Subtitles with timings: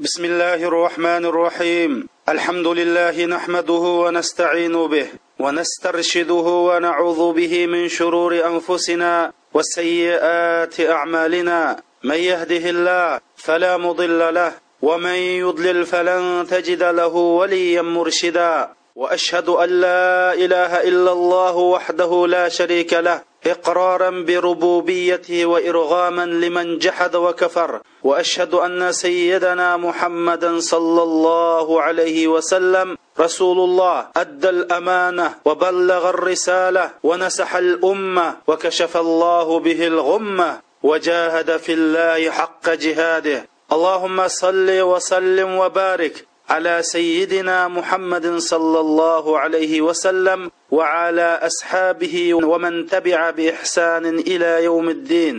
[0.00, 5.06] بسم الله الرحمن الرحيم الحمد لله نحمده ونستعين به
[5.38, 14.52] ونسترشده ونعوذ به من شرور انفسنا وسيئات اعمالنا من يهده الله فلا مضل له
[14.82, 22.48] ومن يضلل فلن تجد له وليا مرشدا واشهد ان لا اله الا الله وحده لا
[22.48, 27.80] شريك له إقرارا بربوبيته وإرغاما لمن جحد وكفر.
[28.04, 37.56] وأشهد أن سيدنا محمدا صلى الله عليه وسلم رسول الله أدى الأمانة وبلغ الرسالة ونسح
[37.56, 43.46] الأمة وكشف الله به الغمة وجاهد في الله حق جهاده.
[43.72, 50.40] اللهم صل وسلم وبارك على سيدنا محمد صلى الله عليه وسلم
[50.76, 55.36] وعلى اصحابه ومن تبع باحسان إلى يوم الدين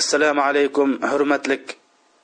[0.00, 1.64] السلام عليكم حرمتلك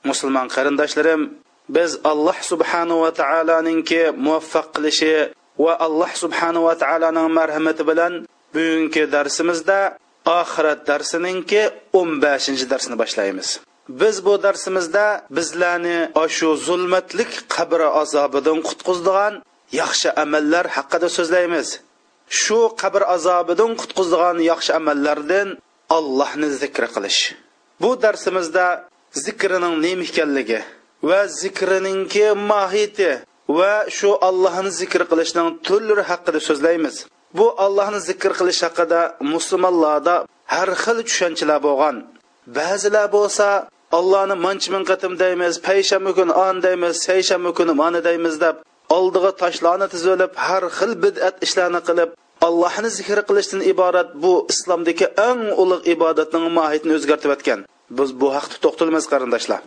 [0.05, 1.21] مسلمان قرنداشلرم
[1.69, 8.13] biz alloh subhanava taoloninki muvaffaq qilishi va alloh subhanava taoloning marhamati bilan
[8.53, 9.79] bugungi darsimizda
[10.41, 11.61] oxirat darsininki
[11.99, 13.49] o'n beshinchi darsini boshlaymiz
[13.89, 19.33] biz bu darsimizda bizlarni shu zulmatlik qabr azobidan qutqizdigan
[19.81, 21.67] yaxshi amallar haqida so'zlaymiz.
[22.41, 25.47] Shu qabr azobidan qutqizdigan yaxshi amallardan
[25.97, 27.21] allohni zikr qilish.
[27.81, 28.65] Bu darsimizda
[29.25, 30.59] zikrining nima ekanligi
[31.09, 33.11] va zikriningki mohiyati
[33.57, 36.95] va shu allohni zikr qilishning turlari haqida so'zlaymiz.
[37.37, 39.01] Bu allohni zikr qilish haqida
[39.33, 40.15] musulmonlarda
[40.53, 41.95] har xil tushunchalar bo'lgan.
[42.57, 43.47] Ba'zilar bo'lsa
[43.97, 48.55] allohni mancha ming qatim deymiz payshanba kuni on deymiz seshanba kuni mana deymiz deb
[48.97, 52.09] oldiga toshlarni tizilib har xil bid'at ishlarni qilib
[52.47, 57.59] allohni zikr qilishdan iborat bu islomdagi eng ulug' ibodatning mohiyatini o'zgartirib o'tgan
[57.97, 59.61] biz bu haqda to'xtalamiz qarindoshlar.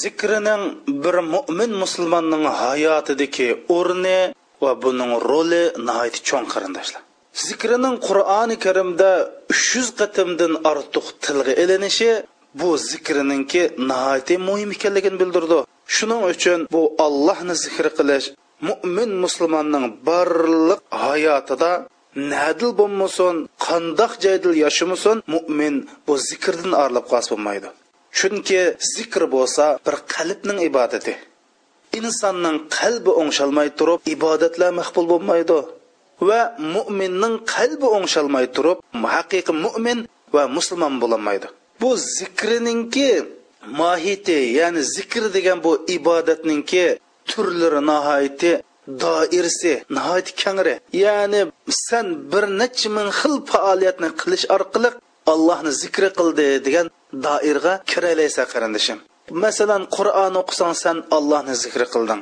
[0.00, 0.62] Zikrining
[1.04, 4.20] bir mo'min musulmonning hayotidagi o'rni
[4.62, 7.02] va buning roli nihoyat cho'ng qarindoshlar.
[7.46, 9.10] Zikrining qur'oni karimda
[9.52, 12.10] uch yuz qatimdan ortiq tilga ilinishi
[12.54, 15.58] bu zikrininki nihoyatda muhim ekanligini bildirdi.
[15.96, 18.26] Shuning uchun bu allohni zikr qilish
[18.68, 21.72] mo'min musulmonning barliq hayotida
[22.32, 23.34] nadil bo'lmasin
[23.66, 25.74] qandoq jaydil yashamasin mo'min
[26.06, 27.68] bu zikrdan arilib qolsa bo'lmaydi.
[28.18, 28.62] Chunki
[28.94, 31.14] zikr bo'lsa bir qalbning ibodati.
[31.98, 35.58] Insonning qalbi o'ngshalmay turib ibodatlar maqbul bo'lmaydi
[36.28, 36.40] va
[36.74, 38.78] mo'minning qalbi o'ngshalmay turib
[39.14, 39.98] haqiqiy mo'min
[40.34, 41.48] va musulmon bo'lolmaydi
[41.80, 43.10] bu zikrininki
[43.80, 46.84] mohiyati ya'ni zikr degan bu ibodatninki
[47.30, 48.52] turlari nihoyati
[49.02, 50.74] doirasi nihoyat kangri.
[51.04, 51.40] Ya'ni
[51.86, 54.90] san bir necha ming xil faoliyatni qilish orqali
[55.32, 56.86] allohni zikr qildi degan
[57.26, 58.98] doirga kiralaysan qarindishim.
[59.42, 62.20] Masalan qur'on o'qisang san allohni zikr qilding.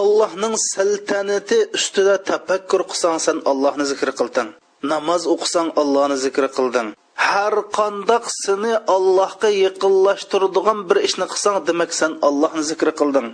[0.00, 4.48] Allohning saltanati ustida tafakkur qilsang san allohni zikr qilding.
[4.92, 6.88] Namoz o'qisang allohni zikr qilding.
[7.16, 13.28] Har qandoq seni allohga yaqinlashtiradigan bir ishni qilsang demak san allohni zikr qilding.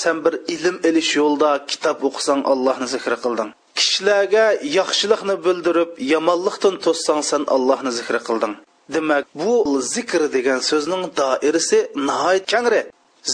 [0.00, 3.48] Sen bir ilm elish yo'lda kitob o'qisang allohni zikr qilding.
[3.78, 4.46] Kishilarga
[4.78, 8.54] yaxshilikni bildirib yomonlikdan to'ssang san allohni zikr qilding.
[8.94, 9.52] Demak bu
[9.94, 11.78] zikr degan so'zning doirasi
[12.08, 12.80] nihoyat kangri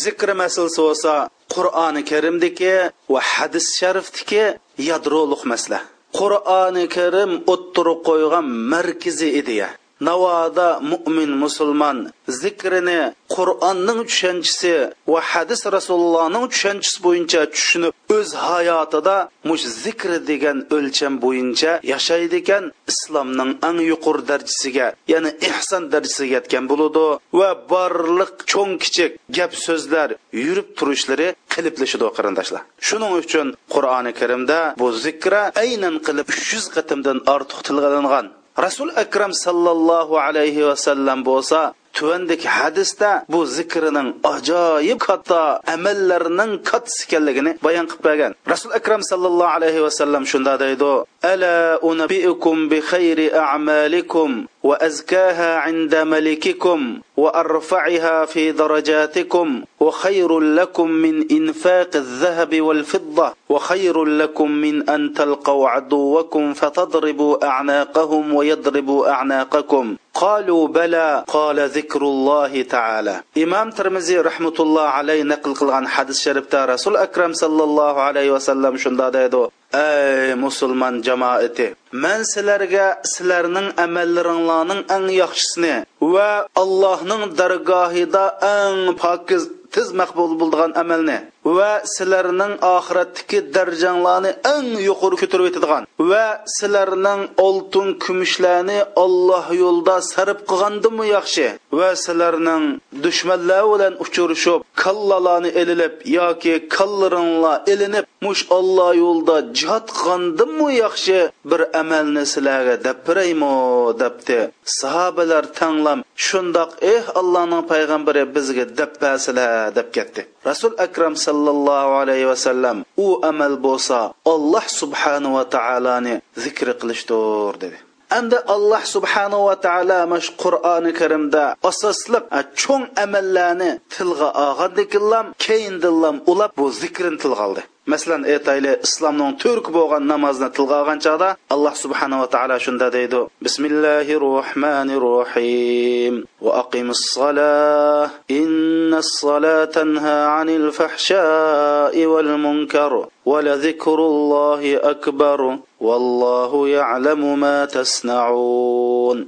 [0.04, 1.12] zikr masalasi bo'lsa
[1.54, 2.74] qur'oni karimdagi
[3.12, 4.44] va hadis sharifdagi
[4.90, 5.80] yadroliq masala
[6.18, 9.68] qur'oni karim o'ttirib qo'ygan markaziy ideya
[10.08, 11.98] navoda mo'min musulmon
[12.42, 13.00] zikrini
[13.34, 14.74] qur'onning tushunchisi
[15.12, 19.16] va hadis rasulullohning tushunchisi bo'yicha tushunib o'z hayotida
[19.48, 26.64] mush zikri degan o'lcham bo'yicha yashaydi ekan islomning eng yuqori darajasiga ya'ni ihson darajasiga yetgan
[26.72, 27.06] bo'ladi
[27.38, 30.08] va barliq cho'ng kichik gap so'zlar
[30.44, 32.62] yurib turishlari qiliplashidi qarindoshlar.
[32.86, 38.26] Shuning uchun qur'oni karimda bu zikra aynan qilib uch yuz qatimdan ortiq tilg'alangan
[38.58, 45.40] rasul akram sallallohu alayhi vasallam bo'lsa tuvandagi hadisda bu zikrining ajoyib katta
[45.74, 48.32] amallarning kattasi ekanligini bayon qilib bergan.
[48.52, 50.92] Rasul akram sallallohu alayhi vasallam shunda deydi
[51.24, 62.60] ألا أنبئكم بخير أعمالكم وأزكاها عند ملككم وأرفعها في درجاتكم وخير لكم من إنفاق الذهب
[62.60, 69.96] والفضة وخير لكم من أن تلقوا عدوكم فتضربوا أعناقهم ويضربوا أعناقكم.
[70.14, 73.20] قالوا بلى قال ذكر الله تعالى.
[73.38, 78.76] إمام ترمزي رحمة الله عليه نقل قلغان حدث شربتا رسول أكرم صلى الله عليه وسلم
[78.76, 85.74] شندا ديدو ey musulmon jamoati man sizlarga sizlarning amallaringlarning eng yaxshisini
[86.14, 86.30] va
[86.62, 88.24] allohning dargohida
[88.56, 89.42] eng pokiz
[89.74, 96.26] tiz maqbul bo'lgan amalni va sizlarning oxiratdagi darajanglarni eng yuqori ko'tarib etadigan va
[96.58, 101.46] sizlarning oltin kumushlarni Alloh yo'lida sarf qilgandimi yaxshi?
[101.78, 102.64] Va sizlarning
[103.04, 111.18] dushmanlar bilan uchrashib kallalarni elilib yoki kallaringlar elinib mush Alloh yo'lida jihad qilgandimi yaxshi?
[111.50, 113.54] Bir amalni sizlarga deb beraymi
[114.02, 114.38] debdi.
[114.80, 120.20] Sahobalar tanglam shundoq eh allohning payg'ambari bizga deb bersilar deb ketdi.
[120.44, 123.98] Rasul akram sallallohu alayhi vasallam u amal bo'lsa
[124.34, 126.14] alloh subhanahu va taoloni
[126.44, 127.78] zikr qilishdir dedi
[128.18, 132.24] endi alloh subhanava taolo mana shu Qur'oni Karimda asosliq
[132.60, 137.62] cho'ng amallarni tilga olgandikillam keyindillam ulab bu zikrini tilga oldi.
[137.92, 143.20] Masalan, aytayli islomning turk bo'lgan namozni tilga olgan chog'da Alloh subhanahu va taolo shunda deydi:
[143.46, 146.14] bismillahi rohmanir rohim
[146.44, 148.06] va aqimis solah
[148.40, 152.92] innas solata tanha anil fahsha'i wal munkar
[153.30, 155.40] va la zikrullohi akbar
[155.86, 159.18] vallohu ya'lamu ma tasna'un.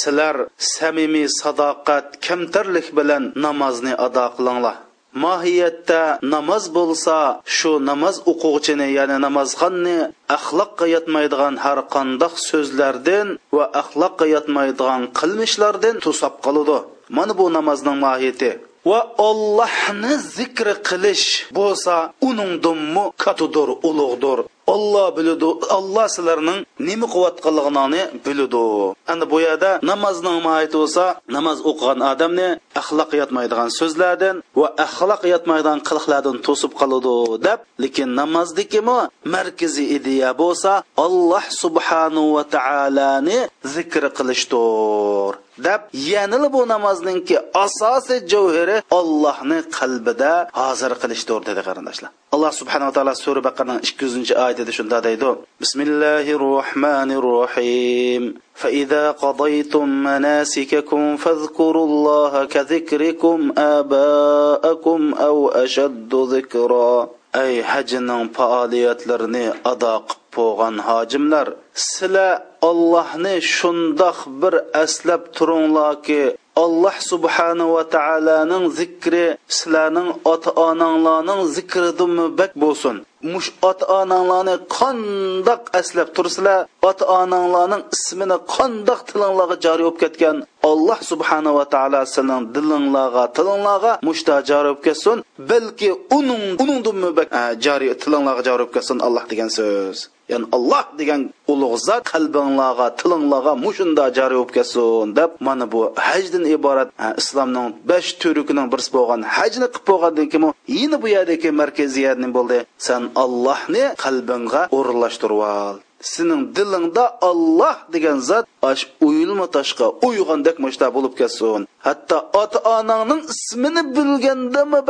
[0.00, 0.36] Sizlar
[0.74, 4.76] samimiy sadoqat, kamtarlik bilan namozni ado qilinglar.
[5.24, 6.02] mohiyatda
[6.34, 7.16] namoz bo'lsa
[7.56, 9.98] shu namoz o'quvchini ya'ni namozxonni
[10.36, 16.78] axloqqa yotmaydigan har qandoq so'zlardan va axloqqa yotmaydigan qilmishlardan to'sab qoladi
[17.16, 18.50] mana bu namozning mohiyati
[18.90, 21.26] va ollohni zikri qilish
[21.58, 21.94] bo'lsa
[22.28, 24.38] uningdinmi katudur ulug'dir
[24.74, 25.48] olloh biladi
[25.78, 28.64] olloh sizlarning nima qilayotganligini biladi
[29.12, 31.04] ana bu yerda namozning mohiyati bo'lsa
[31.36, 32.48] namoz o'qigan odamni
[32.80, 37.16] axloq yotmaydigan so'zlardan va axloq yotmaydigan qiliqlardan to'sib qoladi
[37.46, 38.98] deb lekin namozdikimi
[39.34, 40.72] markaziy ideya bo'lsa
[41.04, 43.38] olloh subhanahu va taoloni
[43.74, 45.32] zikr qilishdir.
[45.67, 47.35] deb yanili bu namozningki
[47.65, 54.33] asosiy javhiri Allohni qalbida hozir qilishdir dedi qarindoshlar alloh subhanava taolo sura baqaraning ikki yuzinchi
[54.43, 55.29] oyatida shunda deydi
[55.61, 58.23] bismillahi rohmanir rohim
[58.61, 70.21] فإذا قضيتم مناسككم فاذكروا الله كذكركم آباءكم أو أشد ذكرا أي hajning faoliyatlarini ado qilib
[70.35, 76.22] bo'lgan hojimlar sizlar ollohni shundoq bir aslab turinglarki
[76.64, 79.26] alloh subhanahu va taoloning zikri
[79.56, 82.96] sizlarning ota onanglarning zikridan bak bo'lsin.
[83.32, 90.36] Mush ota onanglarni qandoq aslab tursizlar ota onanglarning ismini qandoq tilinglarga joriy bo'lib ketgan
[90.70, 95.16] alloh subhanahu va taolo sizning dilinglarga tilinglarga mushta joriy bo'lib ketsin.
[95.50, 96.96] Balki uning uningdan
[97.40, 99.98] e, joriy tilinglarga joriy bo'lib ketsin alloh degan so'z.
[100.32, 101.20] Ya'ni alloh degan
[101.52, 107.66] ulug' zot qalbinglarga tilinglarga mushunda joriy bo'lib ketsin deb mana bu hajdan iborat e, islomning
[107.90, 112.58] besh turukining birisi bo'lgan hajni qilib bo'lgandan keyin yana bu yerdagi markaziyat nima bo'ldi.
[112.86, 120.86] San allohni qalbingga o'rinlashtirib ol sening dilingda olloh degan zot ash uyilma toshqa uyg'andek mushta
[120.96, 121.60] bo'lib ketsin.
[121.86, 124.80] Hatto ota onangning ismini bilgandami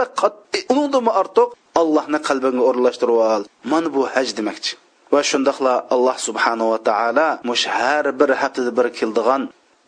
[0.73, 1.49] uningdimi ortiq
[1.81, 4.73] allohni qalbingga o'rinlashtirib ol mana bu haj demakchi.
[5.13, 9.43] Va shundoqla alloh subhanava taolo mush har bir haftada bir keldigan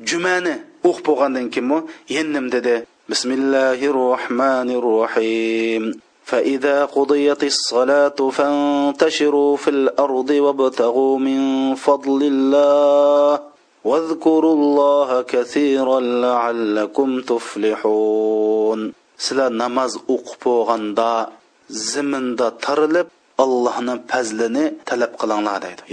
[0.08, 0.54] jumani
[0.88, 1.82] o'qib bo'lgandan keyin
[2.16, 2.74] yendim dedi.
[3.10, 5.84] Bismillahi rohmanir rohim
[6.24, 13.40] فإذا قضيت الصلاة فانتشروا في الأرض وابتغوا من فضل الله
[13.84, 18.92] واذكروا الله كثيرا لعلكم تفلحون.
[19.26, 21.26] سلا نماز أقبو غندا
[21.70, 23.08] زمن دا ترلب
[23.44, 25.46] الله نم پزلني تلب قلان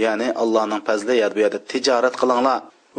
[0.04, 2.46] يعني الله نم پزل ياد بياد تجارت قلان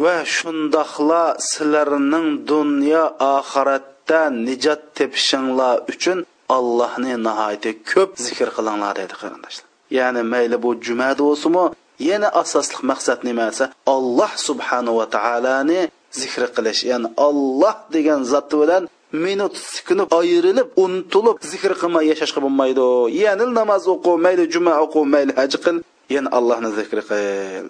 [0.02, 3.04] وشندخلا سلرنن دنيا
[3.38, 6.18] آخرتا نجات تبشنلا اچن
[6.56, 9.66] allohni nihoyatda ko'p zikr qilinglar dedi qarindoshlar.
[9.98, 11.64] Ya'ni mayli bu jumada bo'lsinmi
[12.10, 13.64] yana asosli maqsad nima esa
[13.96, 15.80] alloh subhanahu va taoloni
[16.20, 18.82] zikr qilish ya'ni olloh degan zoti bilan
[19.24, 22.86] minut sekund ayrilib unutilib zikr qilmay yashashga bo'lmaydi.
[23.22, 25.76] Ya'ni namoz o'qi mayli juma o'qi mayli haj qil
[26.14, 27.66] yana allohni zikr qil.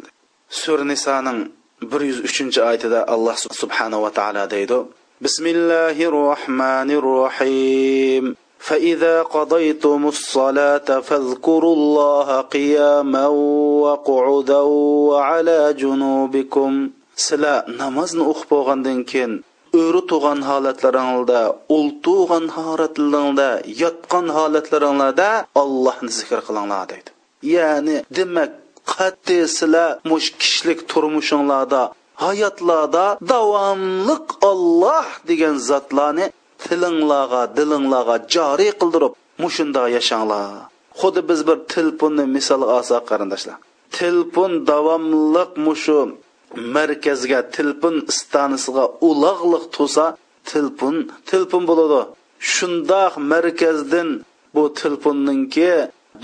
[0.61, 1.39] Sura nisoning
[1.91, 4.79] bir yuz uchinchi oyatida alloh subhanava taolo deydi.
[5.27, 8.25] Bismillahi rohmanir rohim
[8.66, 13.28] فإذا قضيتم الصلاة فاذكروا الله قياما
[13.86, 14.62] وقعودا
[15.10, 19.34] وعلى جنوبكم سلا نمازن o'qib bo'lgandan keyin
[19.82, 21.42] o'ri tug'an holatlaringlarda
[21.78, 23.50] o'ltug'an holatlaringda
[23.84, 25.30] yotgan holatlaringlarda
[25.62, 27.10] allohni zikr qilinglar deydi
[27.56, 28.52] ya'ni demak
[28.94, 31.82] qat'i sizlar mush kishilik turmushinglarda
[32.26, 36.26] hayotlarda davomliq olloh degan zotlarni
[36.65, 39.13] tilinglarga dilinglarga joriy qildirib
[39.43, 40.51] mushunda yashanglar.
[41.01, 43.57] Xuddi biz bir telefonni misol olsak qarindoshlar.
[43.99, 45.99] Telefon davomliq mushu
[46.77, 50.07] markazga telefon stansiyaga uloqliq tusa
[50.51, 50.97] telefon
[51.31, 52.01] telefon bo'ladi.
[52.55, 54.09] Shundoq markazdan
[54.55, 55.73] bu telefonninki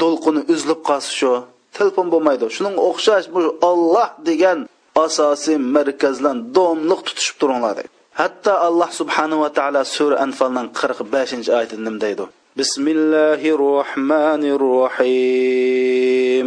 [0.01, 1.33] to'lqini uzilib qolsa shu
[1.77, 2.45] telefon bo'lmaydi.
[2.57, 3.41] Shuning o'xshash bu
[3.71, 4.59] olloh degan
[5.05, 10.73] asosiy markazlan domliq tutishib turinglar deydi حتى الله Hatta Allah subhanahu wa taala sura Anfal'ın
[10.73, 12.29] 45.
[12.57, 16.47] بسم الله الرحمن الرحيم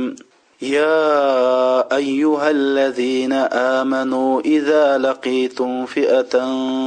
[0.62, 1.16] يا
[1.96, 3.34] أيها الذين
[3.78, 6.34] آمنوا إذا لقيتم فئة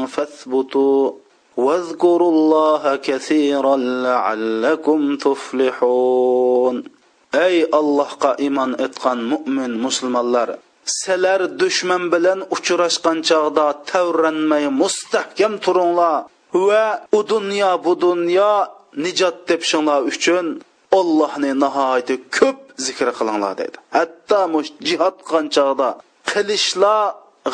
[0.07, 1.13] فاثبتوا
[1.57, 6.85] واذكروا الله كثيرا لعلكم تفلحون
[7.35, 16.17] أي الله قائما إتقن مؤمن مسلم الله sizlar dushman bilan uchrashgan chog'da tavranmay mustahkam turinglar
[16.69, 16.87] va
[17.19, 18.53] u dunyo bu dunyo
[19.05, 20.47] nijot tepishinglar uchun
[20.99, 25.89] ollohni nihoyatda ko'p zikr qilinglar deydi hatto mush jihod qilgan chog'da
[26.31, 27.03] qilishlar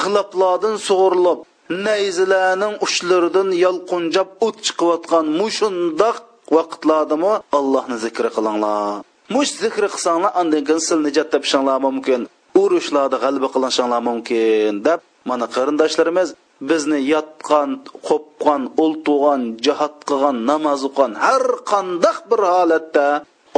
[0.02, 1.38] g'iloblardan sug'urilib
[1.86, 6.18] nayzilarning uchlaridan yolqunjab o't chiqayotgan mushundoq
[6.56, 9.04] vaqtlardami allohni zikr qilinglar
[9.34, 12.20] mush zikr qilsanglar andan keyin sil nijot topishinglar mumkin
[12.64, 15.00] urushlarda g'alaba qilishinglar mumkin deb
[15.30, 16.28] mana qarindoshlarimiz
[16.70, 17.70] bizni yotgan
[18.08, 23.06] qo'pgan o'ltug'an jihod qilgan namoz o'qigan har qandoq bir holatda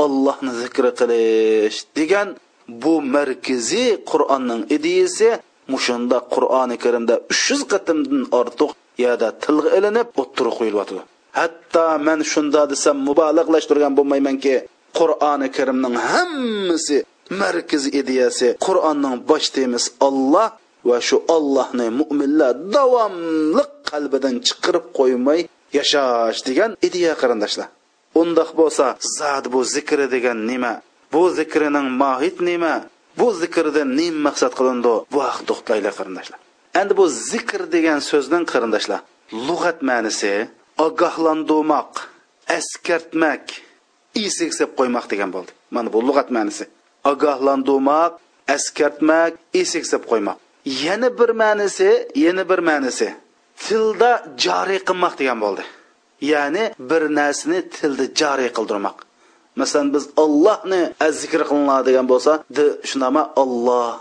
[0.05, 2.29] ollohni zikr qilish degan
[2.83, 5.29] bu markaziy qur'onning ideyasi
[5.73, 8.71] mushunda qur'oni karimda uch yuz qatimdan ortiq
[9.05, 11.01] yerda tilga ilinib o'ttirib qo'yilyotdi
[11.39, 14.55] hatto man shunda desam mubolag'lashtirgan bo'lmaymanki
[14.99, 16.99] qur'oni karimning hammasi
[17.43, 20.49] markaz ideyasi qur'onning bosh temasi olloh
[20.89, 25.41] va shu ollohni mo'minlar davomli qalbidan chiqarib qo'ymay
[25.79, 27.69] yashash degan ideya qarindoshlar.
[28.23, 28.87] Undoq bo'lsa
[29.19, 30.73] zad bu zikri degan nima
[31.13, 32.75] bu zikrining mohiyat nima
[33.19, 34.95] bu zikrdan nima maqsad qilindi?
[35.13, 36.39] Bu haqda to'xtaylik qarindoshlar.
[36.81, 39.01] Endi bu zikr degan so'zning qarindoshlar
[39.49, 40.33] lug'at ma'nisi
[40.87, 41.93] ogohlantirmoq
[42.59, 43.45] askartmak
[44.27, 45.51] esiksab qo'ymoq degan bo'ldi.
[45.75, 46.65] Mana bu lug'at ma'nisi.
[47.11, 48.13] Ogohlantirmoq
[48.55, 50.37] askartmak esiksab qo'ymoq.
[50.85, 53.09] Yana bir ma'nisi yana bir ma'nisi.
[53.65, 54.11] Tilda
[54.45, 55.63] joriy qilmoq degan bo'ldi.
[56.33, 58.97] Ya'ni bir narsani tilda joriy qildirmoq.
[59.61, 60.83] Masalan biz ollohni
[61.21, 62.33] zikr qilinglar degan bo'lsa
[62.91, 63.93] shundama olloh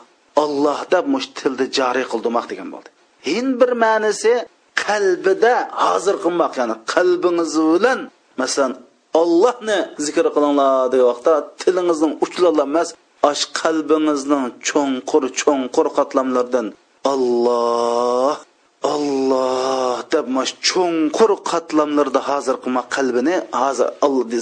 [0.43, 2.89] olloh deb mush tilda joriy qildirmoq degan bo'ldi.
[3.29, 4.33] Hin bir ma'nisi
[4.83, 5.53] qalbida
[5.83, 7.99] hozir qilmoq ya'ni qalbingiz bilan
[8.41, 8.73] masalan
[9.21, 12.89] ollohni zikr qilinglar degan vaqtda tilingizning uchlari emas
[13.31, 16.67] ash qalbingizning cho'nqur cho'nqur qatlamlardan
[17.13, 18.35] olloh
[18.93, 23.87] olloh deb mash cho'nqur qatlamlarda hozir qilma qalbini hozir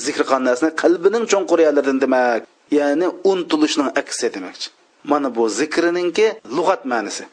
[0.06, 2.42] zikr qilgan narsani qalbining cho'nqur yerlaridan demak
[2.80, 4.70] ya'ni untilishning aksi demakchi.
[5.12, 7.24] Mana bu zikrininki lug'at ma'nisi.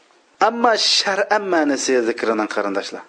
[0.47, 3.03] Ammo shar'an ma'nisi zikrining qarindoshlar.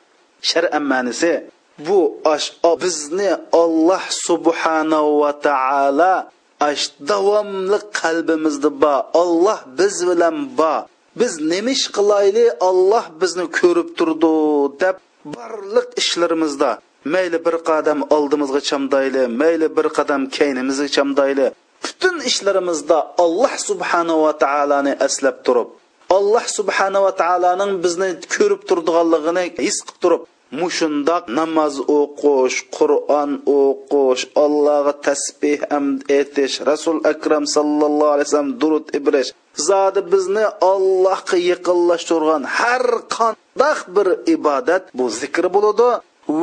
[0.51, 1.31] Shar'an ma'nisi
[1.79, 6.31] bu aş bizni Allah subhanahu va taala
[6.61, 9.11] aş davomli qalbimizda ba.
[9.15, 10.87] Allah biz bilan ba.
[11.17, 14.33] Biz nima ish qilayli olloh bizni ko'rib turdi
[14.81, 16.71] deb barliq ishlarimizda.
[17.05, 21.47] Mayli bir qadam oldimizga chamdayli mayli bir qadam keynimizga chamdayli.
[21.85, 25.69] Butun ishlarimizda alloh subhanahu va taoloni eslab turib
[26.11, 30.23] alloh subhanahu va taoloning bizni ko'rib turdiganligini his qilib turib
[30.61, 38.87] mushundoq namoz o'qish qur'on o'qish allohga tasbeh hamd etish rasul akram sallallohu alayhi vasallam durud
[38.99, 39.31] ibrish.
[39.69, 42.87] Zodi bizni allohga yaqinlashtirgan har
[43.17, 45.91] qandaq bir ibodat bu zikr bo'ladi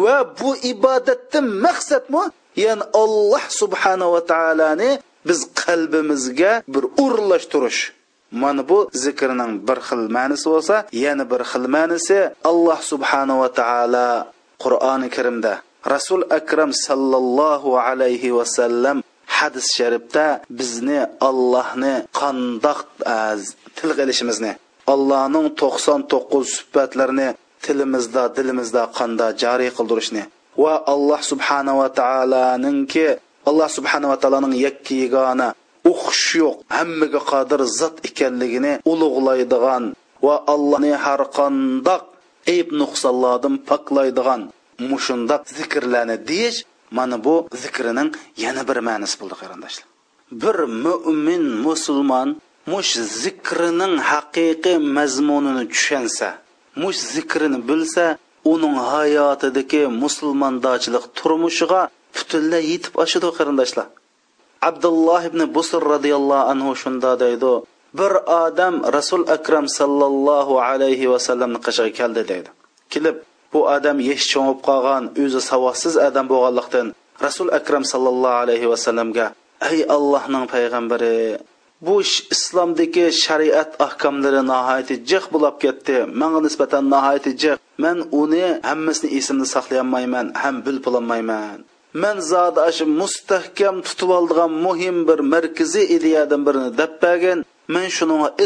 [0.03, 2.23] va bu ibodatni maqsadmi?
[2.65, 4.91] Ya'ni alloh subhanava taoloni
[5.27, 7.81] biz qalbimizga bir urlashtirish
[8.41, 10.75] mana bu zikrning bir xil ma'nisi bo'lsa
[11.05, 12.17] yana bir xil ma'nisi
[12.51, 14.09] alloh subhanava taolo
[14.63, 15.53] qur'oni karimda.
[15.95, 18.97] Rasul akram sallallohu alayhi vasallam
[19.37, 20.25] hadis sharifda
[20.59, 20.99] bizni
[21.29, 22.79] allohni qandoq
[23.77, 24.51] til qilishimizni
[24.93, 27.27] allohning to'qson to'qqiz sifatlarini
[27.65, 30.23] tilimizda dilimizda qanda joriy qildirishni
[30.63, 33.05] va alloh subhanava taoloninki
[33.49, 35.47] alloh subhanava taoloning yakka yagona
[35.91, 36.55] o'qish yo'q.
[36.77, 39.83] Hammaga qodir zot ekanligini ulug'laydigan
[40.25, 42.03] va allohni har qandoq
[42.53, 44.41] ayb nuqsonlardan poklaydigan
[44.91, 46.59] mushundoq zikrlarni deyish
[46.97, 48.09] mana bu zikrining
[48.43, 49.85] yana bir ma'nosi bo'ldi qarindoshlar.
[50.43, 52.29] Bir mo'min musulmon
[52.71, 56.29] mush zikrining haqiqiy mazmunini tushansa
[56.81, 58.05] mush zikrini bilsa
[58.53, 61.81] uning hayotidagi musulmondochilik turmushiga
[62.15, 63.87] butunlay yetib oshadi qarindoshlar.
[64.69, 67.53] Abdulloh ibn busr roziyallohu anhu shunda deydi
[67.99, 72.49] bir odam rasul akram sallallohu alayhi vasallamni qishig'iga keldi deydi.
[72.93, 73.15] Kelib
[73.53, 76.87] bu odam yesh cho'ngib qolgan o'zi savodsiz odam bo'lganlikdan
[77.25, 79.27] rasul akram sallallohu alayhi vasallamga
[79.69, 81.17] ey allohning payg'ambari
[81.85, 81.95] bu
[82.35, 85.97] islomdagi shariat ahkomlari nihoyatda jiq bo'lib ketdi.
[86.21, 87.57] Manga nisbatan nihoyatda jiq.
[87.83, 91.57] Man uni hammasini esimda saqlayolmayman ham bilpololmayman
[91.93, 97.39] man zodi shu mustahkam tutib oldigan muhim bir markaziy ideyadan birini deb bergan
[97.75, 97.85] man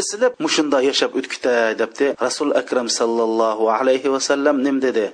[0.00, 2.06] esilib mushunda yashab o'tkita debdi.
[2.26, 5.06] Rasul akram sallallohu alayhi vasallam nim dedi?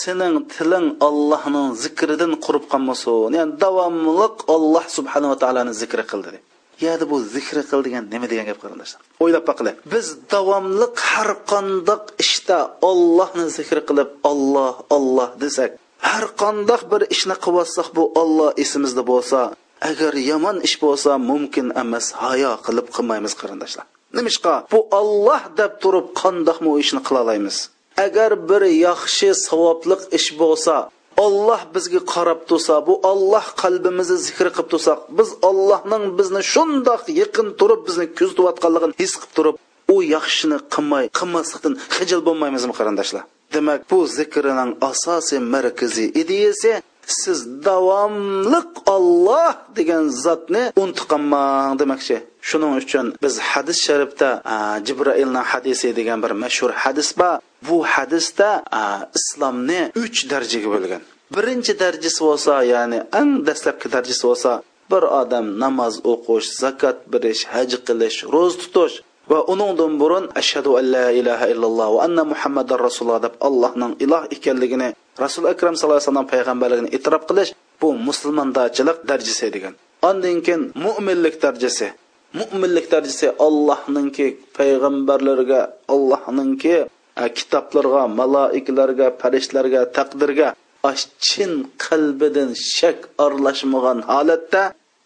[0.00, 3.30] Sening tiling allohning zikridan qurib qolmasin.
[3.38, 6.38] Ya'ni davomliq alloh subhanava taoloni zikri qil dedi.
[6.86, 9.00] Ya'ni bu zikri qil degan nima degan gap qarindoshlar?
[9.22, 12.58] O'ylab boqili biz davomliq har qandoq ishda
[12.90, 15.70] ollohni zikri qilib olloh olloh desak
[16.08, 19.40] har qandoq bir ishni qilyotsak bu olloh esimizda bo'lsa
[19.90, 23.84] agar yomon ish bo'lsa mumkin emas hayo qilib qilmaymiz qarindoshlar.
[24.18, 27.56] Nimishqa bu olloh deb turib qandoqmi u ishni qila olamiz
[28.06, 30.74] agar bir yaxshi savobli ish bo'lsa
[31.24, 37.48] olloh bizga qarab tursa bu olloh qalbimizni zikr qilib tursak biz ollohning bizni shundoq yaqin
[37.60, 39.56] turib bizni kuzatayotganligini his qilib turib
[39.94, 43.22] u yaxshini qilmay qilmaslikdan hijil bo'lmaymizmi qarindoshlar?
[43.54, 46.72] Demak bu zikrining asosiy markaziy ideyasi
[47.06, 52.16] siz davomliq olloh degan zotni unutqanmang demoqchi.
[52.48, 54.30] Shuning uchun biz hadis sharifda
[54.86, 57.34] jibrailni hadisi degan bir mashhur hadis bor.
[57.68, 58.48] Bu hadisda
[59.18, 61.02] islomni uch darajaga bo'lgan.
[61.36, 64.50] Birinchi darajasi bo'lsa ya'ni eng dastlabki darajasi bo'lsa
[64.90, 68.94] bir odam namoz o'qish zakot berish haj qilish ro'za tutish
[69.30, 74.22] va uningdan burun ashhadu an la ilaha illalloh va anna muhammadar rasululloh deb allohning iloh
[74.36, 74.88] ekanligini
[75.24, 79.74] rasul akram sallallohu alayhi vasallam payg'ambarligini e'tirof qilish bu musulmondachilik darajasi degan.
[80.08, 81.88] Ondan keyin mo'minlik darajasi
[82.40, 84.26] mo'minlik darajasi allohninki
[84.58, 85.60] payg'ambarlarga
[85.94, 86.76] allohninki
[87.38, 90.48] kitoblarga maloikalarga farishtalarga taqdirga
[91.26, 91.52] chin
[91.86, 94.62] qalbidan shak aralashmagan holatda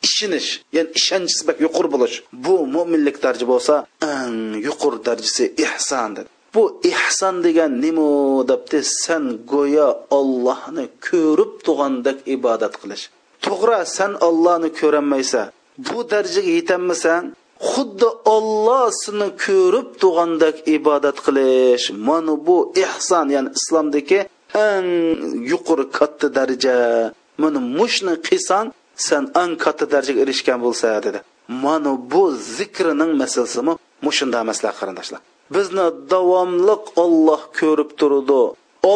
[0.06, 3.74] ishonish ya'ni ishonchisi yuqori bo'lish bu mo'minlik daraja bo'lsa
[4.14, 4.36] eng
[4.66, 8.08] yuqori darajasi ihson dedi bu ihson degan nima
[8.50, 8.78] debdi?
[9.02, 13.04] San go'yo ollohni ko'rib turgandek ibodat qilish.
[13.44, 15.46] To'g'ri san ollohni ko'rolmaysan
[15.86, 17.24] bu darajaga yetolmasang
[17.70, 21.84] xuddi olloh seni ko'rib turgandek ibodat qilish.
[22.08, 24.20] Mana bu ihson ya'ni islomdagi
[24.68, 24.88] eng
[25.52, 26.76] yuqori katta daraja.
[27.42, 28.66] Mana mushni qilsang
[29.08, 31.20] sen eng katta darajaga erishgan bo'lsa dedi.
[31.64, 32.22] Mana bu
[32.56, 33.72] zikrining masalasimi?
[34.06, 35.20] Mushunda masala qarindoshlar.
[35.54, 38.42] Bizni davomliq olloh ko'rib turdi.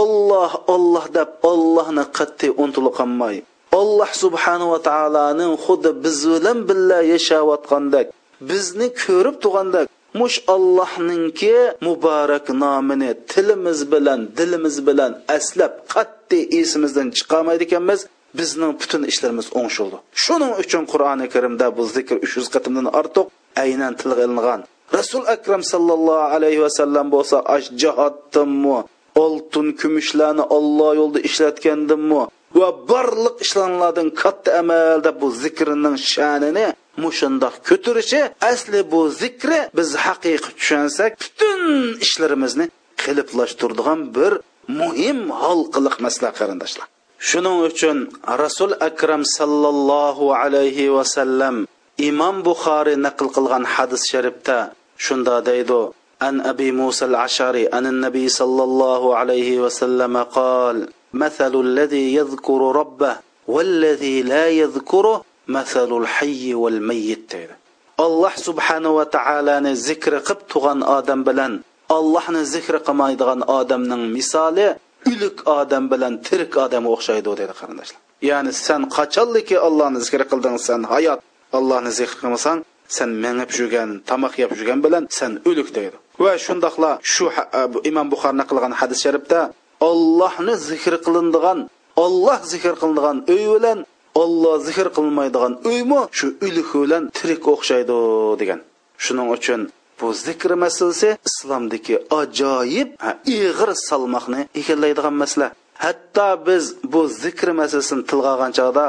[0.01, 3.37] Olloh olloh deb ollohni qat'iy unutilib qolmay.
[3.75, 8.07] Subhanahu subhanava taoloning xuddi biz bilan birga yashayotgandek
[8.51, 9.87] bizni ko'rib turgandek
[10.21, 11.55] mush allohninki
[11.87, 18.01] muborak nomini tilimiz bilan dilimiz bilan aslab qat'iy esimizdan chiqolmaydi ekanmiz
[18.39, 23.27] bizning butun ishlarimiz o'ngshildi shuning uchun qur'oni karimda bu zikr uch yuz qatimdan ortiq
[23.65, 24.61] aynan tilga ilingan.
[24.99, 27.69] Rasul akram sallallohu alayhi vasallam bo'lsa ash
[29.25, 32.23] oltin kumushlarni olloh yo'lida ishlatgandimmi?
[32.61, 36.67] Va barliq ishlanlardan katta amalda bu zikrining sha'nini
[37.05, 38.21] mushundoq ko'tarishi
[38.51, 41.61] asli bu zikri biz haqiqiy tushunsak butun
[42.07, 42.67] ishlarimizni
[43.03, 44.33] qiliplashtiradigan bir
[44.81, 46.87] muhim halqiliq masala qarindoshlar
[47.29, 47.99] shuning uchun
[48.43, 51.65] rasul akram sallallohu alayhi vasallam
[52.09, 54.59] imom buxoriy naql qilgan hadis sharifda
[55.07, 55.81] shunda deydi
[56.29, 60.79] an abi musa al ashari an nabiy sallallohu alayhi vasallam qol
[61.15, 63.17] مثل الذي يذكر ربه
[63.49, 67.33] والذي لا يذكره مثل الحي والميت
[67.99, 71.53] alloh subhanava taoloni zikri qilib tug'an odam bilan
[71.97, 74.67] ollohni zikri qilmaydigan odamning misoli
[75.11, 80.81] o'lik odam bilan tirik odamga o'xshaydi dedi qarindoshlar ya'ni sen qachonliki ollohni zikr qilding sen
[80.93, 81.21] hayot
[81.59, 82.59] ollohni zikr qilmasang
[82.97, 85.97] sen mengib yurgan tomoq yeb yurgan bilan sen o'lik deydi.
[86.25, 87.25] Va shundoqla shu
[87.61, 89.41] e, imom buxoriy qilgan hadis sharifda
[89.91, 91.59] ollohni zikr qilindigan
[92.05, 93.79] olloh zikr qilinadigan uy bilan
[94.23, 97.97] olloh zikr qilmaydigan uymi shu o'lik bilan tirik o'xshaydi
[98.41, 98.61] degan.
[99.05, 99.61] Shuning uchun
[99.99, 102.89] bu zikr masalasi islomdagi ajoyib
[103.37, 105.49] ig'ir salmoqni egallaydigan masala.
[105.85, 108.87] Hatto biz bu zikr masalasini tilga olgan chog'da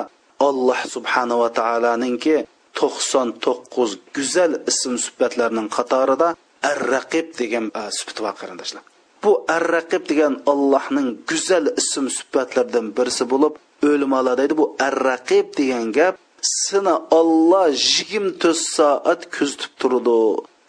[0.47, 2.35] alloh subhanava taoloninki
[2.79, 6.27] to'qson to'qqiz go'zal ism sifatlarining qatorida
[6.69, 7.65] ar raqib degan
[7.97, 8.83] sifat bor qarindoshlar
[9.23, 13.53] bu ar raqib degan allohning go'zal ism sifatlaridan birisi bo'lib
[13.89, 16.15] o'limalar deydi bu ar raqib degan gap
[16.63, 20.19] seni olloh yigirma to'rt soat kuzatib turdi.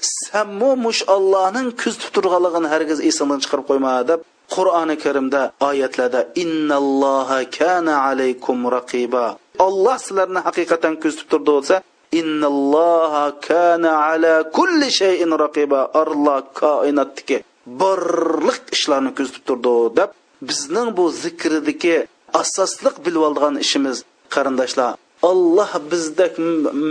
[0.00, 4.20] Sanmu mush ollohning kuzatib turganligini hargiz esingdan chiqarib qo'yma deb
[4.54, 9.24] qur'oni karimda oyatlarda innalloha kana alaykum raqiba
[9.66, 11.76] olloh sizlarni haqiqatan kuzatib turdi bo'lsa
[12.20, 17.38] innalloha kana ala kulli shayin raqiba alloh koinotdagi
[17.80, 20.10] borliq ishlarni kuzatib turdi deb
[20.48, 21.96] bizning bu zikridagi
[22.42, 23.96] asosliq bilib olgan ishimiz
[24.34, 24.90] qarindoshlar.
[25.30, 26.32] Olloh bizdek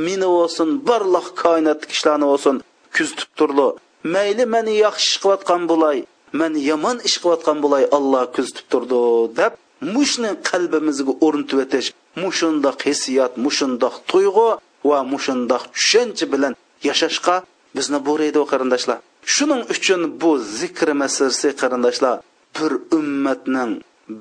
[0.05, 2.55] meni bo'lsin borliq koinotdagi ishlarni bo'lsin
[2.95, 3.67] kuzatib turdi
[4.15, 5.97] mayli meni yaxshi ish qilayotgan bo'lay
[6.39, 9.01] man yomon ish qilayotgan bo'lay olloh kuzatib turdi
[9.39, 9.53] deb
[9.95, 11.87] mushni qalbimizga o'rnitib o'tish
[12.23, 14.49] mushundoq hissiyot mushundoq tuyg'u
[14.89, 16.53] va mushundoq tushuncha bilan
[16.87, 17.35] yashashga
[17.75, 18.97] bizni bo'raydi qarindoshlar.
[19.33, 22.15] Shuning uchun bu zikr masalasi qarindoshlar
[22.55, 23.71] bir ummatning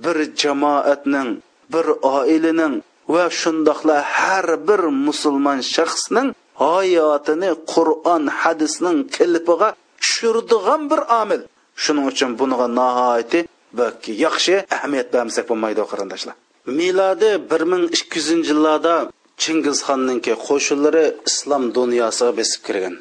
[0.05, 1.31] bir jamoatning
[1.73, 2.75] bir oilaning
[3.15, 6.29] va shundoqla har bir musulmon shaxsning
[6.63, 9.69] hayotini qur'on hadisning kilpiga
[10.03, 11.41] tushirdigan bir omil
[11.83, 13.41] shuning uchun buniga nihoyatda
[13.81, 16.35] balki yaxshi ahamiyat bermasak bo'lmaydi qarindoshlar.
[16.79, 18.95] Milodi bir ming ikki yuzinchi yillarda
[19.43, 22.95] chingizxonninki qo'shinlari islom dunyosiga besib kirgan.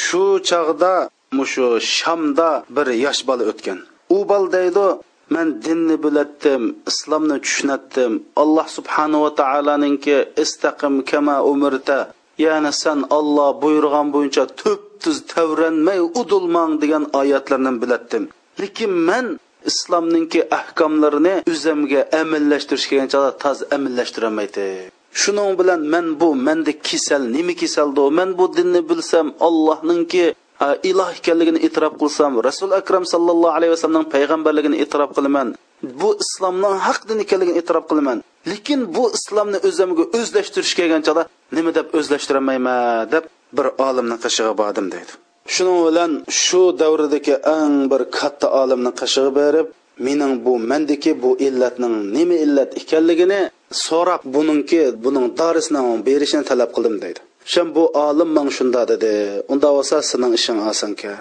[0.00, 0.92] Shu chog'da
[1.38, 3.78] mushu shamda bir yosh bola o'tgan.
[4.16, 4.86] U bol deydi
[5.34, 8.12] man dinni bilatdim islomni tushunatdim.
[8.42, 11.98] Alloh subhanava taoloninki istaqim kama umirta.
[12.44, 18.22] Ya'ni san olloh buyurgan bo'yicha to'p tuz tavranmay udulmang degan oyatlarni bilatdim.
[18.60, 19.26] Lekin man
[19.70, 24.66] islomninki ahkomlarini o'zimga amillashtirish kelgan chog'da toz amillashtirolmaydi
[25.20, 30.24] shuning bilan man bu manda kasal nima kasaldi man bu dinni bilsam ollohninki
[30.90, 35.48] iloh ekanligini e'tirof qilsam rasul akram sallallohu alayhi vasallamning payg'ambarligini e'tirof qilaman.
[36.00, 38.18] Bu islomning haq din ekanligini e'tirof qilaman.
[38.50, 41.22] Lekin bu islomni o'zimga o'zlashtirish kelgan chog'da
[41.56, 43.24] nima deb o'zlashtirolmayman deb
[43.56, 45.12] bir olimni qishig'i bordim deydi.
[45.54, 46.12] Shuning bilan
[46.44, 49.68] shu davrdagi eng bir katta olimni qishig'i berib
[50.06, 53.40] mening bu mandiki bu illatning nima illat ekanligini
[53.86, 57.20] so'rab buningki buning dorisini berishini talab qildim deydi.
[57.52, 59.12] Shan bu olim man shunda dedi
[59.52, 61.12] unda bo'lsa sening ishing osonka.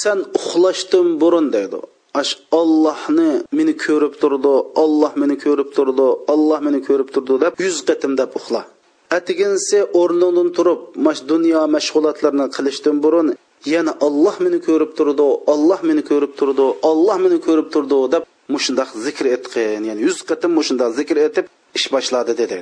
[0.00, 1.78] San uxlashdan burun deydi.
[2.20, 7.78] Ash ollohni meni ko'rib turdi olloh meni ko'rib turdi olloh meni ko'rib turdi deb yuz
[7.88, 8.62] qatim deb uxla.
[9.18, 13.28] Atiginsi o'rnidan turib mash dunyo mashg'ulotlarini qilishdan burun
[13.74, 18.22] yana olloh meni ko'rib turdi olloh meni ko'rib turdi olloh meni ko'rib turdi deb
[18.54, 19.82] mushundoq zikr etqin.
[19.88, 21.46] Ya'ni yuz qatim mushundoq zikr etib
[21.78, 22.58] ish boshladi dedi.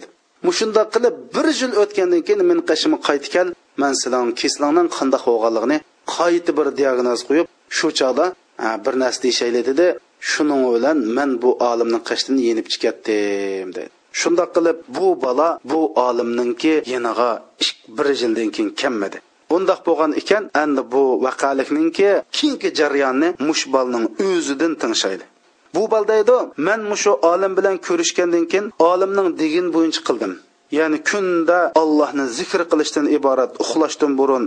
[0.49, 3.49] Mushundoq qilib bir yil o'tgandan keyin men qashimga qaytib kel
[3.83, 5.79] man sizlarning keslingning qandoq bo'lganligini
[6.17, 7.47] qayta bir diagnoz qo'yib
[7.79, 8.27] shu chog'da
[8.85, 9.87] bir narsa deyishayli dedi
[10.31, 13.91] shuning bilan man bu olimni qashdini yenib chiqatdim dedi.
[14.21, 17.31] Shundoq qilib bu bola bu olimninki yeniga
[17.97, 19.19] bir yildan keyin kelmadi
[19.51, 25.25] bundoq bo'lgan ekan endi bu vaqalikninki keyingi jarayonni mush bolning o'zidan tingshaydi
[25.75, 30.33] bu bal deydi man mushu olim bilan ko'rishgandan keyin olimning degin bo'yicha qildim.
[30.79, 34.45] Ya'ni kunda ollohni zikr qilishdan iborat uxlashdan burun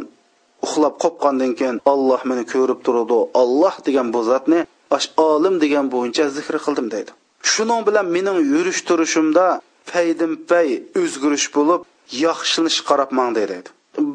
[0.65, 3.17] uxlab qopqandan keyin olloh meni ko'rib turadi.
[3.41, 4.59] Olloh degan bu zotni
[4.97, 7.11] ash olim degan bo'yicha zikr qildim deydi.
[7.51, 9.45] Shuning bilan mening yurish turishimda
[9.91, 10.67] paydim pay
[11.01, 11.81] o'zgarish bo'lib
[12.25, 13.69] yaxshilanish qarabman deydi.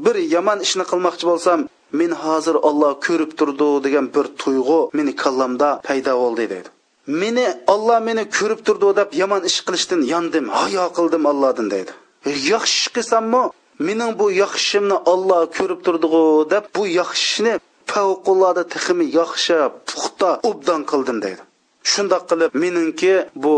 [0.05, 1.59] Bir yomon ishni qilmoqchi bo'lsam
[2.01, 6.69] men hozir olloh ko'rib turdi degan bir tuyg'u meni kallamda paydo bo'ldi deydi.
[7.23, 11.93] Meni olloh meni ko'rib turdi deb yomon ish qilishdan yondim hayo qildim ollohdan deydi.
[12.53, 13.43] Yaxshi ish qilsammi?
[13.87, 17.55] Mening bu yaxshimni olloh ko'rib turdig'u deb bu yaxshini
[17.93, 19.57] favqulodda tiximi yaxshi
[19.88, 21.43] puxta obdan qildim deydi.
[21.93, 23.14] Shundoq qilib meningki
[23.45, 23.55] bu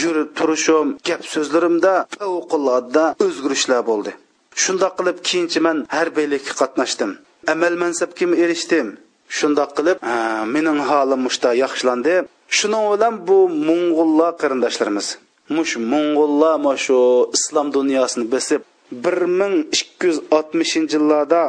[0.00, 4.12] yurib turishim gap so'zlarimda favqulodda o'zgarishlar bo'ldi.
[4.62, 7.10] Shundoq qilib keyinchi man harbiylikka qatnashdim.
[7.52, 8.86] Amal mansabga erishdim.
[9.38, 9.98] Shundoq qilib
[10.54, 12.14] mening holim mushta yaxshilandi.
[12.58, 15.08] Shuning bilan bu mo'ng'ullar qarindoshlarimiz
[15.56, 16.98] mush mo'ng'ullar mana shu
[17.36, 18.60] islom dunyosini besib
[19.04, 21.42] bir ming ikki yuz oltmishinchi yillarda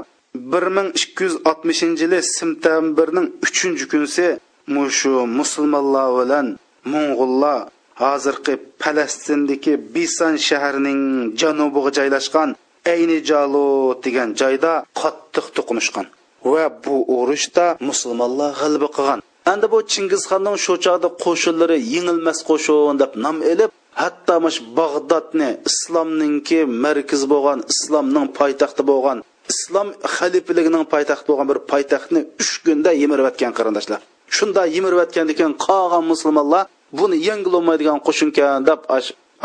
[0.52, 4.28] bir ming ikki yuz oltmishinchi yili septemberning uchinchi kunisi
[4.76, 6.48] mushu musulmonlar bilan
[6.92, 7.60] mo'ng'ullar
[8.02, 11.02] hozirgi falastindagi bisan shahrining
[11.42, 12.50] janubiga joylashgan
[12.94, 16.06] ayni jalut degan joyda qattiq to'qnashgan
[16.52, 19.20] va bu urushda musulmonlar g'alaba qilgan.
[19.52, 26.60] Endi bu chingizxonning shu chog'da qo'shinlari yengilmas qo'shin deb nom elib hatto mush bag'dodni islomninki
[26.86, 29.18] markazi bo'lgan islomning poytaxti bo'lgan
[29.54, 34.00] islom xalifaligining poytaxti bo'lgan bir poytaxtni uch kunda yemirayotgan qarindoshlar.
[34.38, 36.64] Shunda yemirayotgan ekan qolgan musulmonlar
[37.00, 38.80] buni yengilolmaydigan qo'shinkan deb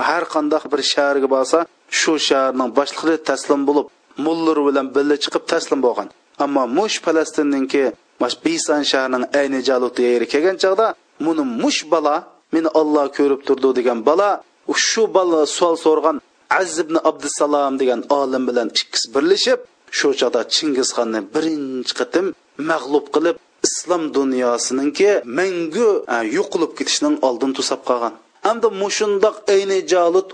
[0.09, 1.59] har qanday bir shaharga borsa
[2.01, 3.87] shu shaharning boshlig'i taslim bo'lib
[4.25, 6.09] mullar bilan birga chiqib taslim bo'lgan.
[6.45, 7.85] Ammo mush falastinninki
[8.23, 10.87] mash bisan shahrining ayni jalut yeri kelgan chog'da
[11.27, 12.15] buni mush bola
[12.55, 14.31] meni olloh ko'rib turdi degan bola
[14.89, 16.17] shu bola savol so'rgan
[16.61, 19.61] az ibn abdusalom degan olim bilan ikkisi birlashib
[19.99, 22.27] shu chog'da chingizxonni birinchi qatim
[22.71, 25.91] mag'lub qilib islom dunyosiningki mangu
[26.37, 28.15] yo'qolib ketishning oldini to'sab qolgan.
[28.47, 30.29] Hamda mushundoq ayni jolut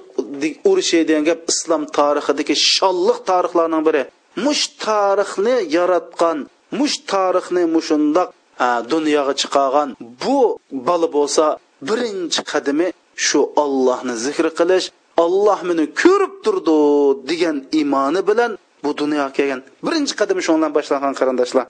[0.71, 4.03] urushi degan gap islom tarixidagi shonliq tarixlarning biri.
[4.45, 6.39] Mush tarixni yaratgan
[6.79, 8.29] mush tarixni mushundoq
[8.93, 9.89] dunyoga chiqargan
[10.23, 10.39] bu
[10.89, 11.45] bola bo'lsa
[11.89, 12.89] birinchi qadami
[13.27, 14.87] shu ollohni zikr qilish
[15.25, 16.77] olloh meni ko'rib turdi
[17.31, 18.51] degan iymoni bilan
[18.85, 19.61] bu dunyoga kelgan.
[19.87, 21.67] Birinchi qadami shundan boshlangan qarindoshlar.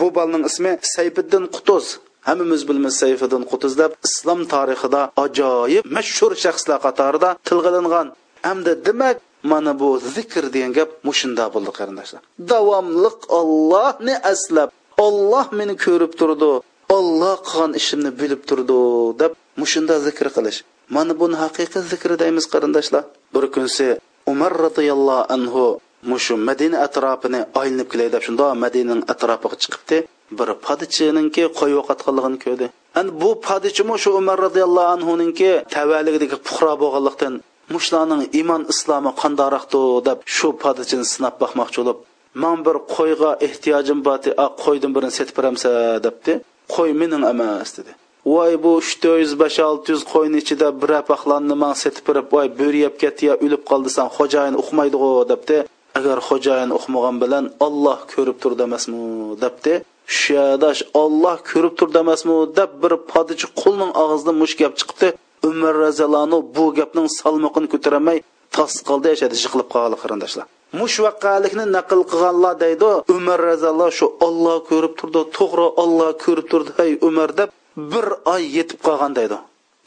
[0.00, 1.84] Bu bolaning ismi sayfiddin qutuz.
[2.28, 8.06] Hammamiz bilamiz sayfiddin qutuz deb islom tarixida ajoyib mashhur shaxslar qatorida tilg'ilingan.
[8.48, 9.16] Hamda demak
[9.52, 12.20] mana bu zikr degan gap mushunda bo'ldi qarindoshlar.
[12.52, 14.70] Davomliq ollohni aslab
[15.06, 16.50] olloh meni ko'rib turdi
[16.96, 18.78] olloh qilgan ishimni bilib turdi
[19.20, 20.58] deb mushunda zikr qilish.
[20.96, 23.04] Mana buni haqiqiy zikr deymiz qarindoshlar.
[23.34, 23.86] Bir kunsi
[24.32, 25.64] umar roziyallohu anhu
[26.10, 29.96] mushu madina atrofini aylanib kelay deb shundoq madinaning atrofiga chiqibdi.
[30.38, 32.66] Bir podichininki qo'y yo'qotganligini ko'rdi.
[33.00, 37.34] Endi bu podichimi shu umar roziyallohu anhuninki tavalligidagi puhro bo'lganlikdan
[37.74, 41.98] mushlarning iymon islomi qandoqroqdi deb shu podichini sinab boqmoqchi bo'lib
[42.42, 45.70] man bir qo'yga ehtiyojim bor ah, qo'ydan birini setib beramsa
[46.06, 46.32] debdi.
[46.74, 47.92] Qo'y mening emas dedi.
[48.24, 52.26] Voy bu uch to'rt yuz besh olti yuz qo'yni ichida bir apaqlarni man setib berib
[52.34, 55.56] voy bo'ri yeb ketdi yo o'lib qoldi san xo'jayin uqmaydiu debdi.
[55.98, 59.00] Agar xo'jayin uqmagan bilan olloh ko'rib turdi demasmi
[59.44, 59.72] debdi.
[60.20, 65.08] Shadash olloh ko'rib turdi demasmi deb bir podichi qulning og'zidan mush gap chiqibdi
[65.50, 68.18] umar raziyallohu bu gapning salmoqini ko'tarolmay
[68.56, 70.46] tos qoldi yashadi yiqilib qoldi qarindoshlar.
[70.80, 76.70] Mush vaqalikni naql qilganlar deydi umar raziyallohu shu olloh ko'rib turdi to'g'ri olloh ko'rib turdi
[76.78, 79.38] hey umar deb bir oy yetib qolgan deydi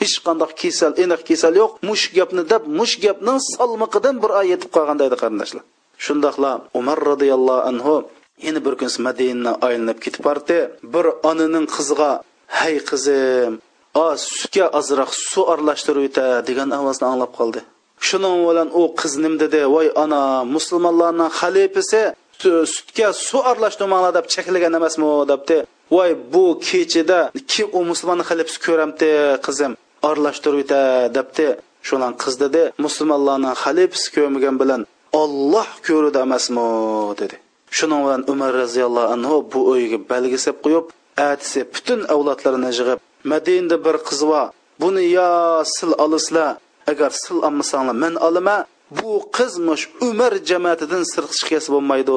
[0.01, 1.71] hech qanday kasal aniq kasal yo'q.
[1.89, 5.63] Mush gapni deb mush gapning salmiqidan bir oy yetib qolgan deydi qarindoshlar.
[6.05, 7.95] Shundoqla umar roziyallohu anhu
[8.45, 10.57] yana bir kun madina aylanib ketib bordi.
[10.93, 12.11] Bir onaning qiziga
[12.59, 13.51] hay qizim
[14.03, 17.61] a sutga ozroq suv aralashtirib o'ta degan ovozni anglab qoldi.
[18.07, 19.61] Shuning bilan u qiz nim dedi?
[19.75, 20.21] Voy ona
[20.55, 22.01] musulmonlarning xalifasi
[22.75, 25.07] sutga suv aralashtirmanglar deb cheklagan emasmi?
[25.31, 25.57] debdi.
[25.91, 27.19] Voy bu kechida
[27.51, 29.09] kim u musulmonni xalifasi ko'ramdi
[29.45, 29.71] qizim?
[30.09, 30.81] Aralashtirib o'ta
[31.17, 31.47] debdi.
[31.87, 34.81] Shulan qiz dedi musulmonlarning xalifasi ko'rmagan bilan
[35.23, 36.67] olloh ko'rdi emasmi?
[37.21, 37.35] dedi.
[37.77, 40.85] Shuning bilan umar roziyallohu anhu bu o'yga balgi sep qo'yib
[41.29, 42.99] atisi butun avlodlarini yig'ib
[43.31, 44.47] madinada bir qiz bor
[44.81, 45.29] buni yo
[45.75, 46.49] sil olasizlar
[46.91, 48.57] agar sil olmasanglar men olima
[48.97, 52.15] bu qiz mush umar jamoatidan sir chiqasi bo'lmaydi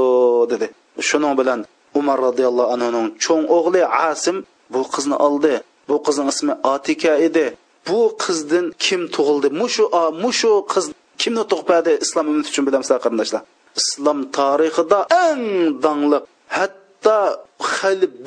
[0.52, 0.66] dedi.
[1.08, 1.60] Shuning bilan
[2.00, 4.36] umar roziyallohu anhuning cho'ng o'g'li asim
[4.72, 5.54] bu qizni oldi.
[5.88, 7.46] Bu qizning ismi otika edi.
[7.88, 9.48] Bu qizdan kim tug'ildi?
[9.60, 9.84] Mushu
[10.24, 10.84] mushu qiz
[11.22, 13.42] kimni tug'padi islom ummati uchun bilamizlar qarindoshlar?
[13.80, 15.44] Islom tarixida eng
[15.84, 16.24] dongliq
[16.56, 17.18] hatto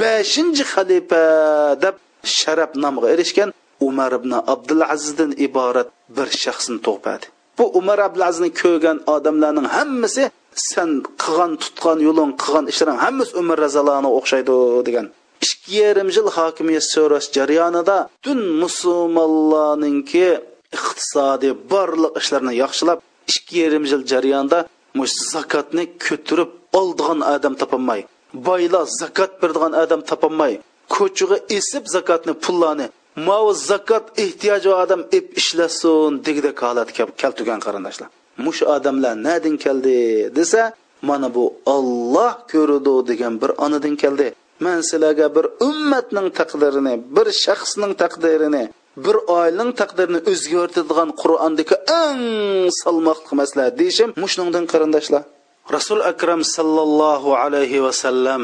[0.02, 1.24] beshinchi xalifa
[1.84, 1.96] deb
[2.38, 3.50] sharaf nomga erishgan
[3.88, 7.26] umar ibn abdulazizdan iborat bir shaxsni tug'padi.
[7.58, 10.24] Bu umar abdulazizni ko'rgan odamlarning hammasi
[10.56, 10.90] sen
[11.24, 14.56] qilgan tutgan yo'ling qilgan ishlaring hammasi umar razaloni o'xshaydi
[14.88, 15.08] degan.
[15.46, 20.28] Ikki yarim yil hokimiyat so'rash jarayonida butun musulmonlarninki
[20.78, 23.00] iqtisodiy barliq ishlarini yaxshilab
[23.34, 24.60] ikki yarim yil jarayonida
[25.00, 28.02] mush zakotni ko'tirib oldigan odam topolmay
[28.48, 30.54] boylar zakot beradigan odam topolmay
[30.96, 32.88] ko'chaga esib zakotni pullarni
[33.28, 36.90] mau zakot ehtiyoji odam ep ishlasin degdek holat
[37.22, 38.10] keltirgan qarindoshlar
[38.48, 39.96] mush odamlar nadin keldi
[40.38, 40.64] desa
[41.10, 44.28] mana bu olloh ko'rdi degan bir onadan keldi.
[44.66, 48.64] Man sizlarga bir ummatning taqdirini bir shaxsning taqdirini
[49.06, 52.24] bir oilaning taqdirini o'zgartiradigan qur'ondagi eng
[52.82, 55.24] salmoqli masala deyishim mushningdan qarindoshlar.
[55.76, 58.44] Rasul akram sallallohu alayhi vasallam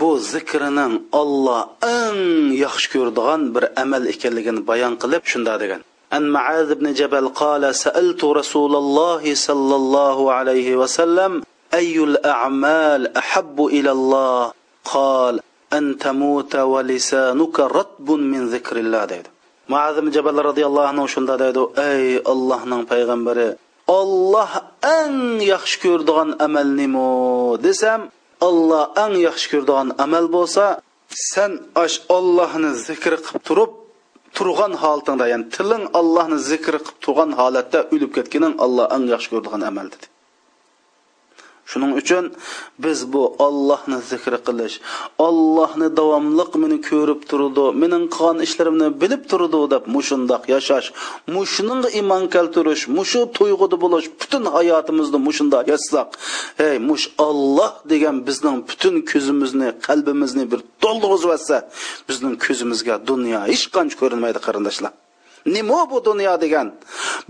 [0.00, 1.62] bu zikrining olloh
[1.98, 2.20] eng
[2.64, 5.80] yaxshi ko'radigan bir amal ekanligini bayon qilib shunda degan.
[6.12, 11.42] أن معاذ بن جبل قال سألت رسول الله صلى الله عليه وسلم
[11.74, 14.52] أي الأعمال أحب إلى الله؟
[14.84, 15.40] قال
[15.72, 19.22] أن تموت ولسانك رطب من ذكر الله دي
[19.68, 23.54] معاذ بن جبل رضي الله عنه شن دي أي الله نن پیغمبر
[23.90, 24.50] الله
[24.84, 28.00] أن يخشكر دغن أمل نمو دسم
[28.42, 33.87] الله أن يخشكر دغن أمل بوسا سن أش الله نذكر قبترب
[34.36, 39.62] turgan holatingda ya'ni tiling allohni zikr qilib turgan holatda o'lib ketganing alloh eng yaxshi ko'radigan
[39.70, 40.06] amal dedi.
[41.70, 42.24] Shuning uchun
[42.84, 44.76] biz bu ollohni zikr qilish
[45.26, 50.86] ollohni davomliq meni ko'rib turdi mening qilgan ishlarimni bilib turdi deb mushundoq yashash
[51.34, 56.08] mushuning iymon keltirish mushu tuyg'uda bo'lish butun hayotimizni mushundoq yashsak
[56.68, 61.62] ey mush olloh degan bizning butun ko'zimizni qalbimizni bir to'ldirib
[62.08, 64.92] bizning ko'zimizga dunyo hech qancha ko'rinmaydi qarindoshlar.
[65.46, 66.68] Nima bu dunyo degan?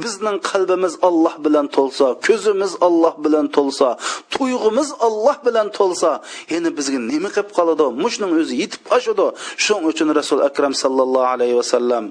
[0.03, 3.89] Bizning qalbimiz olloh bilan to'lsa ko'zimiz olloh bilan to'lsa
[4.35, 6.11] tuyg'umiz olloh bilan to'lsa
[6.57, 7.87] endi bizga nima qilib qoladi?
[8.05, 9.27] Mushning o'zi yetib oshadi.
[9.65, 12.05] Shuning uchun rasul akram sallallohu alayhi vasallam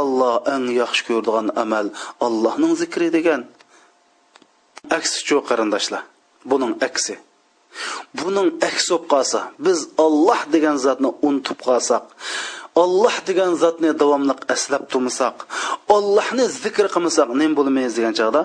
[0.00, 1.86] olloh eng yaxshi ko'radigan amal
[2.26, 3.40] ollohning zikri degan.
[4.98, 6.02] Aksichu qarindoshlar
[6.50, 7.14] buning aksi.
[8.18, 12.04] Buning aksi bo'lib qolsa biz olloh degan zotni unutib qolsak
[12.82, 15.36] olloh degan zotni davomli eslab turmasak
[15.96, 18.42] ollohni zikr qilmasak nim bo'lmaymiz degan chog'da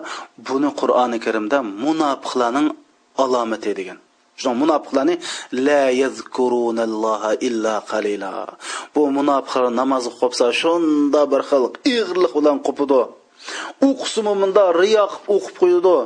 [0.48, 2.68] buni qur'oni karimda munofiqlarning
[3.24, 3.98] alomati degan.
[4.42, 5.16] Shu munofiqlarni
[5.68, 8.32] la yazkurunalloha illa qalila.
[8.96, 13.02] Bu munofiqlar namoz o'qib shunda bir xil ig'irlik bilan qo'pidi.
[13.88, 15.98] O'qisimi munda riyo qilib o'qib qo'yadi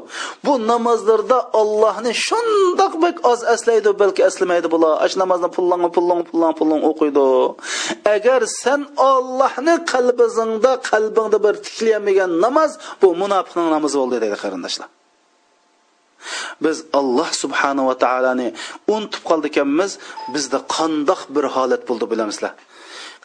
[0.45, 4.93] bu namozlarda ollohni shundoq bak oz aslaydi balki aslamaydi bular.
[5.05, 7.27] Ash namozni pullang pullang pullang pullang o'qiydi.
[8.15, 14.89] Agar sen ollohni qalbingda qalbingda bir tiklayolmagan namoz bu munofiqning namozi bo'ldi deydi qarindoshlar.
[16.63, 18.49] Biz alloh subhanava taoloni
[18.93, 19.91] unutib qoldi ekanmiz
[20.33, 22.53] bizda qandoq bir holat bo'ldi bilamizlar.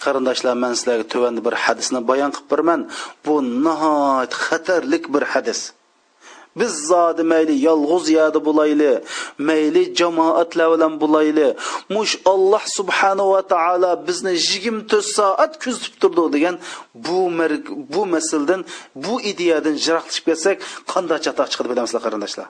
[0.05, 2.81] Qarindoshlar man sizlarga tuvanda bir hadisni bayon qilib beraman.
[3.25, 3.35] Bu
[3.67, 5.61] nihoyat xatarlik bir hadis.
[6.61, 8.93] Biz zodi mayli yolg'iz yadi bo'layli
[9.49, 11.49] mayli jamoatlar bilan bo'layli.
[11.95, 16.57] Mush alloh subhanava taolo bizni yigirma to'rt soat kuzatib turdi degan
[17.07, 17.19] bu
[17.95, 18.61] bu masaldan
[19.05, 20.57] bu ideyadan jiroqlashib ketsak
[20.93, 22.49] qanday chatoq chiqadi bilamizlar qarindoshlar?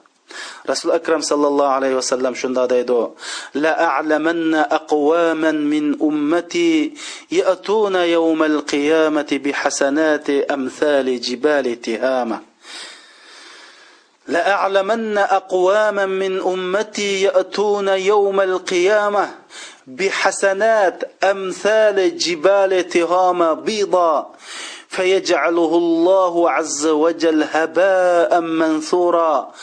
[0.65, 3.13] Rasul akram sallallohu alayhi vasallam shunda deydi
[3.55, 6.93] la a'lamanna aqwaman min ummati
[7.29, 12.49] ya'tuna yawmal qiyamati bihasanati amthali jibali tihama
[14.29, 19.29] لأعلمن أقواما من أمتي يأتون يوم القيامة
[19.87, 24.31] بحسنات أمثال جبال تهامة بيضاء
[24.89, 29.53] فيجعله الله عز وجل هباء منثورا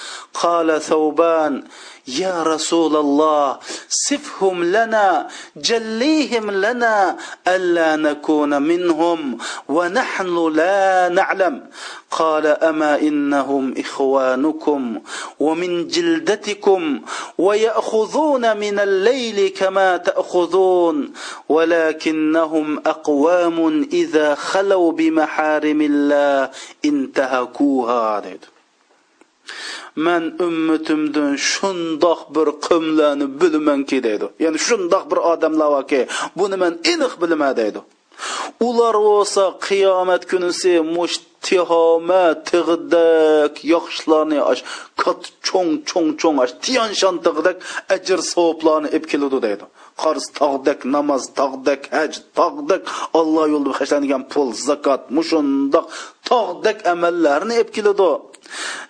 [0.42, 1.64] قال ثوبان
[2.08, 7.16] يا رسول الله صفهم لنا جليهم لنا
[7.48, 11.70] ألا نكون منهم ونحن لا نعلم.
[12.10, 15.00] قال أما إنهم إخوانكم
[15.40, 17.00] ومن جلدتكم
[17.38, 21.12] ويأخذون من الليل كما تأخذون
[21.48, 26.50] ولكنهم أقوام إذا خلوا بمحارم الله
[26.84, 28.22] انتهكوها.
[29.96, 34.26] Man ummatimdan shundoq bir qumlarni bilmanki deydi.
[34.44, 36.00] Ya'ni shundoq bir odamlar borki
[36.38, 37.80] buni man aniq bilma deydi.
[38.68, 44.38] Ular bo'lsa qiyomat kunisi mush tihoma tig'idak yaxshilarni
[45.02, 47.56] kat cho'ng cho'ng cho'ng tiyanshan tig'idak
[47.94, 49.64] ajr savoblarni ib keladi deydi.
[50.02, 52.82] Qarz tog'dak namoz tog'dak haj tog'dak
[53.18, 55.86] olloh yo'lida xashlangan pul zakot mushundoq
[56.30, 58.10] tog'dak amallarni ib keladi.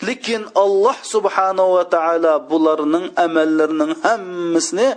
[0.09, 4.88] Lekin alloh subhanava taolo bularning amallarining hammasini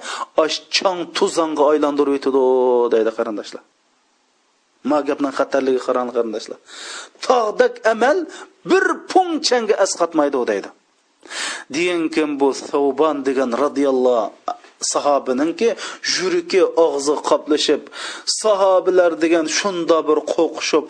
[0.44, 2.44] oshchang tuzonga aylantirib o'tadi
[2.94, 3.64] deydi qarindoshlar.
[4.90, 6.60] Ma gapning xatarligi qarang qarindoshlar.
[7.26, 8.18] Tog'dak amal
[8.70, 10.70] bir punchanga asqatmaydi deydi.
[11.76, 15.70] Degan bu savbon degan roziyallohu sahobininki
[16.16, 17.82] yuragi og'zi qoplashib
[18.42, 20.86] sahobalar degan shunda bir qo'rqishib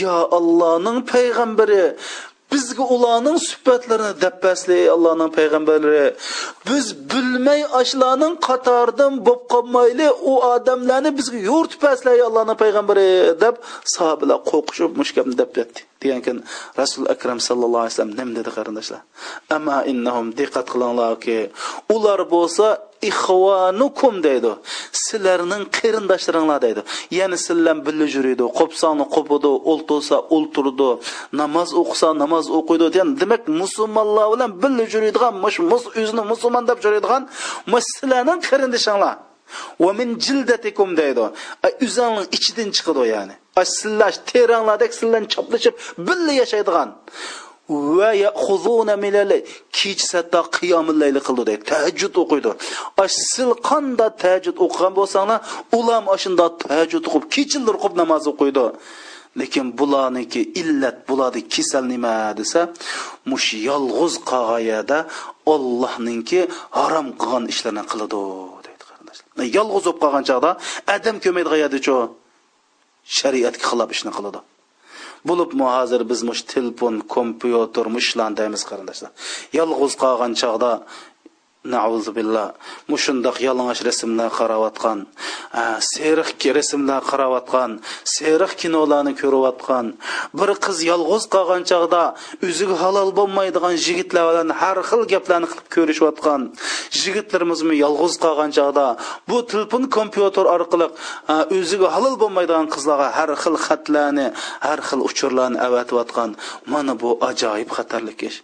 [0.00, 1.82] yo allohning payg'ambari
[2.52, 6.06] bizga ularning sifatlarini dabbasli allohning payg'ambarlari.
[6.68, 13.08] Biz bilmay ashlarning qatoridan bo'lib qolmayli u odamlarni bizga yo'rtib paslay allohning payg'ambari
[13.44, 13.54] deb
[13.94, 16.38] sahobalar qo'rqishib mushkam deb ketdi degan
[16.80, 19.00] rasul akram sallallohu alayhi vasallam nim dedi qarindoshlar?
[19.56, 21.38] Amma innahum diqqat qilinglarki
[21.94, 22.66] ular bo'lsa
[23.10, 24.52] ixvanukum deydi.
[25.06, 26.82] Sizlarning qarindoshlaringlar deydi.
[27.18, 28.44] Ya'ni sizlar birga yuriydi.
[28.58, 30.90] Qo'psonni qo'pidi o'ltirsa o'ltirdi.
[31.40, 35.34] Namoz o'qisa namoz o'qiydi ya'ni demak musulmonlar bilan birga yuriydigan
[36.00, 37.22] o'zini musulmon deb yuriydigan
[37.88, 39.14] sizlarning qarindoshinglar
[39.80, 41.24] va min jildatikum deydi.
[41.84, 43.34] O'zingning ichidan chiqadi ya'ni.
[43.76, 45.74] Sizlar teranglardek sizlarni choplashib
[46.06, 46.88] birga yashaydigan.
[47.68, 49.30] Va yaxuzuna minal
[49.78, 52.50] kechsatda qiyomul layli qildi deydi tahajjud o'qiydi.
[53.32, 55.38] Sil qanda tahajjud o'qigan bo'lsanglar
[55.78, 58.66] ulam ashunda tahajjud o'qib kechildir o'qib namoz o'qiydi.
[59.40, 62.60] Lekin bularniki illat bularni kasal nima desa
[63.30, 64.98] mush yolg'iz qog'oyada
[65.54, 66.40] ollohninki
[66.78, 68.20] harom qilgan ishlarni qiladi
[68.66, 69.26] deydi qarindoshlar.
[69.58, 70.50] Yolg'iz bo'lib qolgan chog'da
[70.96, 71.94] adam ko'maydi yerdachu
[73.18, 74.40] shariatga xilof ishni qiladi.
[75.28, 79.10] Bo'libmi hozir biz mush telefon kompyuter mushlan deymiz qarindoshlar.
[79.58, 80.70] Yolg'iz qolgan chog'da
[82.18, 82.48] billah.
[82.92, 84.98] Mushundoq yalang'och rasmlar qarayotgan
[85.92, 87.70] seriq rasmlar qarayotgan
[88.16, 89.86] seriq kinolarni ko'rayotgan
[90.38, 92.02] bir qiz yolg'iz qolgan chog'da
[92.46, 96.40] o'ziga halol bo'lmaydigan yigitlar bilan har xil gaplarni qilib ko'rishayotgan
[97.02, 98.86] yigitlarimizmi yolg'iz qolgan chog'da
[99.28, 100.86] bu telefon kompyuter orqali
[101.58, 104.26] o'ziga halol bo'lmaydigan qizlarga har xil xatlarni
[104.66, 106.30] har xil uchurlarni avatayotgan.
[106.72, 108.38] Mana bu ajoyib xatarlik ish.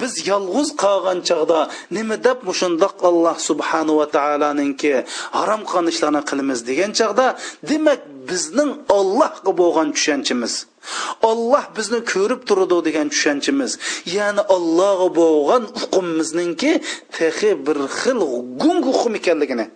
[0.00, 1.60] Biz yolg'iz qolgan chog'da
[1.96, 4.92] nima deb mushu shundoq alloh subhanava taoloninki
[5.38, 7.26] harom qilgan ishlarni qilamiz degan chog'da
[7.70, 8.00] demak
[8.30, 10.54] bizning ollohga bo'lgan tushunchimiz
[11.30, 13.72] olloh bizni ko'rib turadi degan tushunchimiz
[14.16, 16.72] ya'ni ollohga bo'lgan huquqimizninki
[17.18, 18.20] tehi bir xil
[18.62, 19.66] gung hukm ekanligini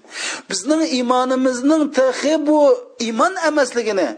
[0.51, 2.59] bizning iymonimizning tehi bu
[3.07, 4.09] iymon emasligini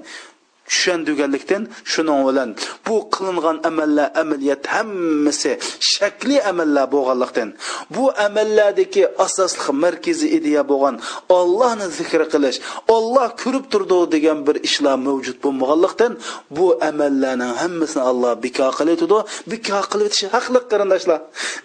[0.68, 1.62] tushundiganlikdan
[1.92, 2.48] shuning bilan
[2.86, 5.52] bu qilingan amallar amaliyat hammasi
[5.92, 7.48] shakli amallar bo'lganlikdan
[7.94, 10.94] bu amallardagi asosli markaziy ideya bo'lgan
[11.38, 12.58] ollohni zikr qilish
[12.96, 16.12] olloh ko'rib turdi degan bir ishlar mavjud bo'lmaganlikdan
[16.56, 19.04] bu amallarning hammasini olloh biko qiladi
[19.52, 21.20] biko qilib o'tishi haqli qarindoshlar.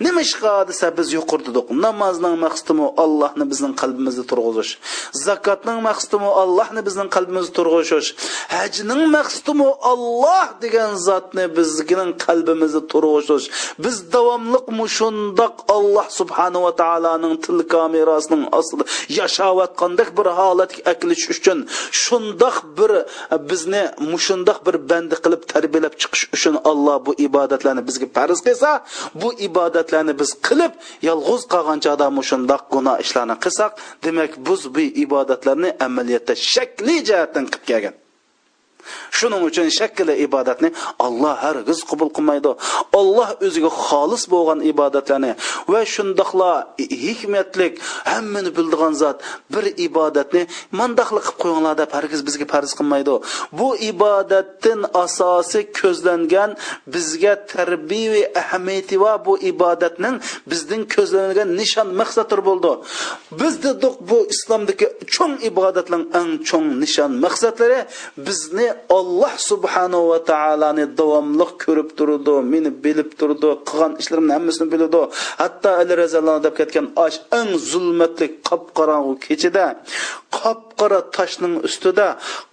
[0.05, 2.73] Nima ishqa desa biz yuqordidik namozning maqsadi
[3.03, 4.71] ollohni bizning qalbimizda turg'izish
[5.27, 8.09] zakotning maqsadi ollohni bizning qalbimizda turg'izish
[8.55, 13.45] hajni bizning maqsadimi olloh degan zotni bizning qalbimizda turg'izish
[13.83, 18.83] biz davomliq mushundoq olloh subhanava taoloning til kamerasining ostida
[19.19, 21.57] yashayotgandek bir holatga akilish uchun
[22.03, 22.91] shundoq bir
[23.49, 28.69] bizni mushundoq bir bandi qilib tarbiyalab chiqish uchun olloh bu ibodatlarni bizga farz qilsa
[29.21, 30.73] bu ibodatlarni biz qilib
[31.09, 33.71] yolg'iz qolgan chog'da mushundoq gunoh ishlarni qilsak
[34.05, 37.95] demak biz bu ibodatlarni amaliyotda shakli jihatdan qilib kelgan.
[39.17, 40.69] Shuning uchun shakkili ibodatni
[41.05, 42.51] olloh hargiz qabul qilmaydi.
[42.99, 45.31] Olloh o'ziga xolis bo'lgan ibodatlarni
[45.71, 46.51] va shundoqla
[47.05, 47.73] hikmatlik
[48.11, 49.17] hammani bildigan zot
[49.53, 50.41] bir ibodatni
[50.79, 53.15] mandaqli qilib qo'yinglar deb hargiz bizga farz qilmaydi.
[53.59, 56.49] Bu ibodatdan asosi ko'zlangan
[56.93, 60.15] bizga tarbiyaviy ahamiyati va bu ibodatning
[60.51, 62.71] bizning ko'zlangan nishon maqsaddir bo'ldi.
[63.39, 67.79] Biz dedik bu islomdagi cho'ng ibodatning eng cho'ng nishon maqsadlari
[68.27, 68.67] bizni
[68.97, 75.01] olloh subhanahu va taoloni davomli ko'rib turdi meni bilib turdi qilgan ishlarimni hammasini biladi
[75.41, 79.65] hatto ali roziyallohu deb ketgan osh eng zulmatli qop qorong'u kechada
[80.37, 82.07] qop qora toshning ustida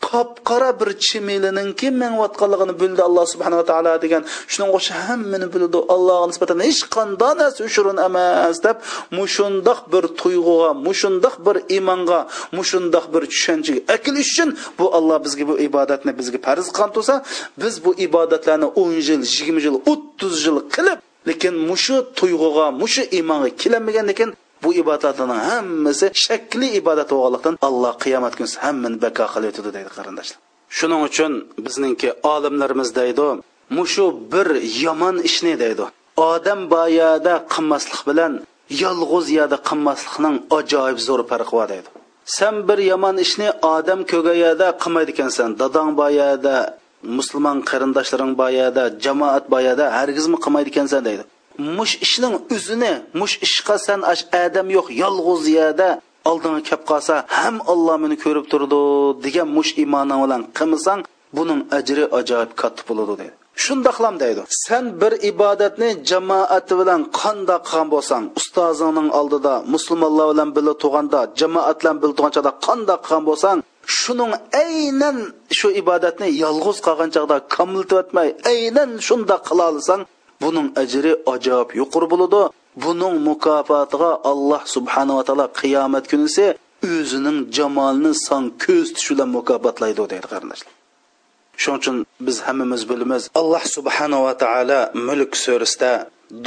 [0.08, 4.22] qop qora bir chimilininki mangayotganligini bildi alloh subhanava taolo degan.
[4.52, 5.78] Shuning o'xshash hammani bildi.
[5.94, 8.76] Allohga nisbatan hech qanday narsa ushurun emas deb
[9.18, 12.20] mushundoq bir tuyg'uga mushundoq bir iymonga
[12.58, 14.48] mushundoq bir tushanchaga akilish uchun
[14.78, 17.14] bu olloh bizga bu ibodatni bizga farz qilgan tursa
[17.62, 20.98] biz bu ibodatlarni o'n yil yigirma yil o'ttiz yil qilib
[21.28, 24.30] lekin mushu tuyg'uga mushu iymonga kelolmagan ekan
[24.62, 30.38] bu ibodatlarning hammasi shakli ibodat bo'lganlikdan alloh qiyomat kuni hammani bako qilib o'tadi deydi qarindoshlar.
[30.78, 31.32] Shuning uchun
[31.64, 33.26] bizningki olimlarimiz deydi
[33.76, 34.48] mushu bir
[34.84, 35.84] yomon ishni deydi.
[36.30, 38.32] Odam boyada qilmaslik bilan
[38.82, 41.88] yolg'iz yerda qilmaslikning ajoyib zo'r farqi bor deydi.
[42.38, 46.54] Sen bir yomon ishni odam ko'gayada qilmaydi ekansan dadang boyada
[47.18, 51.24] musulmon qarindoshlaring boyada jamoat boyada hargizmi qilmaydi ekansan deydi.
[51.78, 54.00] Mush ishning o'zini mush ishqa san
[54.44, 55.88] adam yo'q yolg'iz yerda
[56.30, 58.80] oldinga kelib qolsa ham olloh meni ko'rib turdi
[59.24, 61.00] degan mush iymoning bilan qilmasang
[61.36, 63.34] buning ajri ajoyib katta bo'ladi dedi.
[63.64, 70.74] Shundoqlam deydi sen bir ibodatni jamoati bilan qandoq qilgan bo'lsang ustozingning oldida musulmonlar bilan birga
[70.82, 73.58] turganda jamoat bilan birga turgan qandoq qilgan bo'lsang
[73.98, 74.32] shuning
[74.64, 75.16] aynan
[75.58, 80.00] shu ibodatni yolg'iz qolgan chog'da komiltiyotmay aynan shundoq qila olsang
[80.42, 82.42] buning ajri ajoyib yuqori bo'ladi.
[82.84, 86.46] Buning mukofotiga alloh subhanava taolo qiyomat kunisi
[86.94, 90.72] o'zining jamolini son ko'z tushi bilan mukofotlaydi deydi qarindoshlar
[91.62, 95.92] shuning uchun biz hammamiz bilamiz alloh subhanava taolo mulk surasida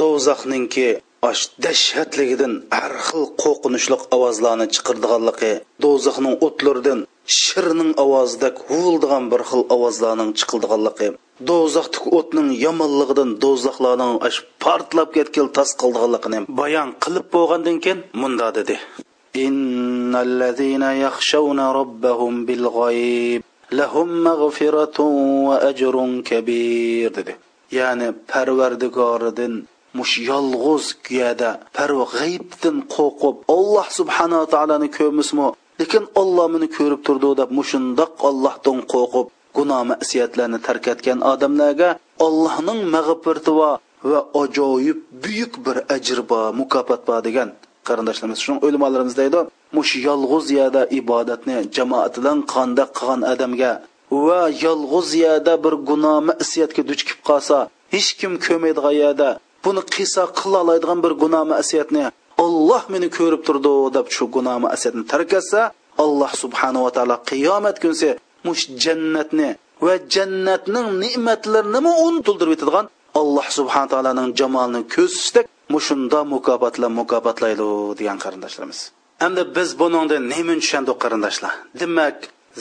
[0.00, 0.88] do'zaxninki
[1.30, 5.52] osh dahshatligidan har xil qo'rqinchli ovozlarni chiqirdiganligi
[5.84, 7.00] do'zaxning o'tlaridan
[7.40, 11.08] shirning ovozidek huvildigan bir xil ovozlarning chiqildiganligi
[11.48, 14.12] do'zaxdagi o'tning yomonligidan do'zaxlarning
[14.64, 18.76] portlab ketgan tas qildiganligini bayon qilib bo'lgandan keyin munda dedi.
[19.46, 23.42] Innallazina yakhshawna robbahum bil g'oyib
[23.78, 25.14] lahum mag'firatun
[25.48, 27.32] va ajrun kabir dedi.
[27.78, 29.52] Ya'ni parvardigoridan
[29.98, 35.46] mush yolg'iz kuyada parva g'aybdan qo'rqib alloh subhanava taoloni ko'rmismi
[35.80, 39.26] lekin olloh meni ko'rib turdi deb mushundoq ollohdan qo'rqib
[39.56, 41.88] gunoh masiyatlarni tark etgan odamlarga
[42.26, 43.70] allohning mag'firati va
[44.10, 47.48] va ajoyib buyuk bir ajr bor mukofot bor degan
[47.88, 49.40] qarindoshlarimiz shu ulamolarimiz deydi.
[49.76, 53.72] Mush yolg'iz yerda ibodatni jamoat bilan qilgan odamga
[54.26, 57.56] va yolg'iz yerda bir gunoh masiyatga duch kelib qolsa
[57.94, 59.28] hech kim ko'maydigan yerda
[59.64, 62.04] buni qilsa qila oladigan bir gunoh masiyatni
[62.44, 65.60] olloh meni ko'rib turdi deb shu gunoh masiyatni tark etsa
[66.04, 68.08] alloh subhanava taolo qiyomat kunsi
[68.46, 69.48] mush jannatni
[69.86, 72.86] va jannatning ne'matlarini unutildirib yetadigan
[73.20, 77.68] alloh subhana taoloning jamolini ko'rsatsak mushunda mukofotlar mukofotlaydi
[78.00, 78.80] degan qarindoshlarimiz.
[79.26, 81.52] Endi biz buningda nima tushundik qarindoshlar?
[81.80, 82.16] Demak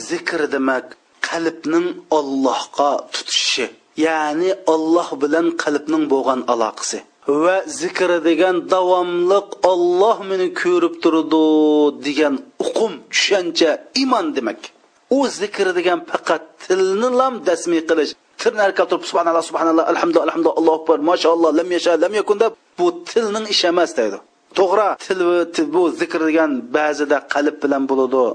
[0.10, 0.86] zikr demak
[1.30, 3.66] qalbning ollohga tutishi
[4.06, 7.00] ya'ni olloh bilan qalbning bo'lgan aloqasi
[7.44, 11.44] va zikr degan davomliq olloh meni ko'rib turdi
[12.08, 13.72] degan uqum tushuncha
[14.02, 14.62] iymon demak.
[15.18, 18.12] U zikr degan faqat tilni lam dasmi qilish.
[18.42, 22.54] Tilni arkab turib subhanalloh subhanalloh alhamdulillah alhamdulillah allohu akbar mashalloh lam yasha lam yakun deb
[22.78, 24.18] bu tilning ishi emas deydi.
[24.60, 24.90] To'g'ri
[25.56, 28.26] til bu zikr degan ba'zida qalb bilan bo'ladi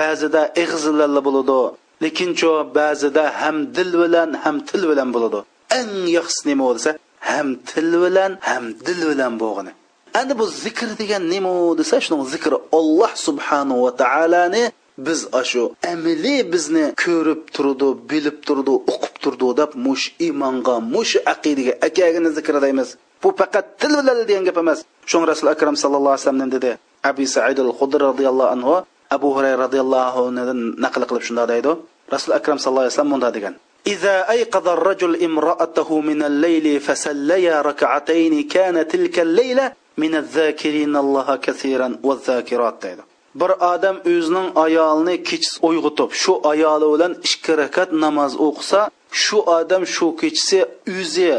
[0.00, 1.60] ba'zida ig'zilarla bo'ladi
[2.04, 5.40] lekin chu ba'zida ham dil bilan ham til bilan bo'ladi.
[5.78, 6.90] Eng yaxshisi nima bo'lsa
[7.30, 9.72] ham til bilan ham dil bilan bo'lg'ini.
[10.20, 14.62] Endi bu zikr degan nima desa shuni zikr olloh subhanahu va taoloni
[14.98, 15.20] biz
[15.50, 15.62] shu
[15.92, 22.54] amaliy bizni ko'rib turdi bilib turdi o'qib turdi deb mush iymonga mush aqidaga akagini zikr
[22.64, 22.88] deymiz
[23.22, 24.78] bu faqat til bilan degan gap emas
[25.10, 26.70] shun rasul akram sallallohu alayhi vasallam dedi
[27.10, 28.74] abi said al hudri roziyallohu anhu
[29.16, 31.70] abu hurayra roziyallohu anhudan naql qilib shunday deydi
[32.14, 38.34] rasul akram sallallohu alayhi vasallam bunday degan إذا أيقظ الرجل امرأته من الليل فسليا ركعتين
[38.54, 46.10] كان تلك الليلة من الذاكرين الله كثيرا والذاكرات deydi bir odam o'zining ayolini kechasi uyg'otib
[46.22, 48.80] shu ayoli bilan ikki rakat namoz o'qisa
[49.22, 50.58] shu odam shu kechasi
[50.98, 51.30] o'zi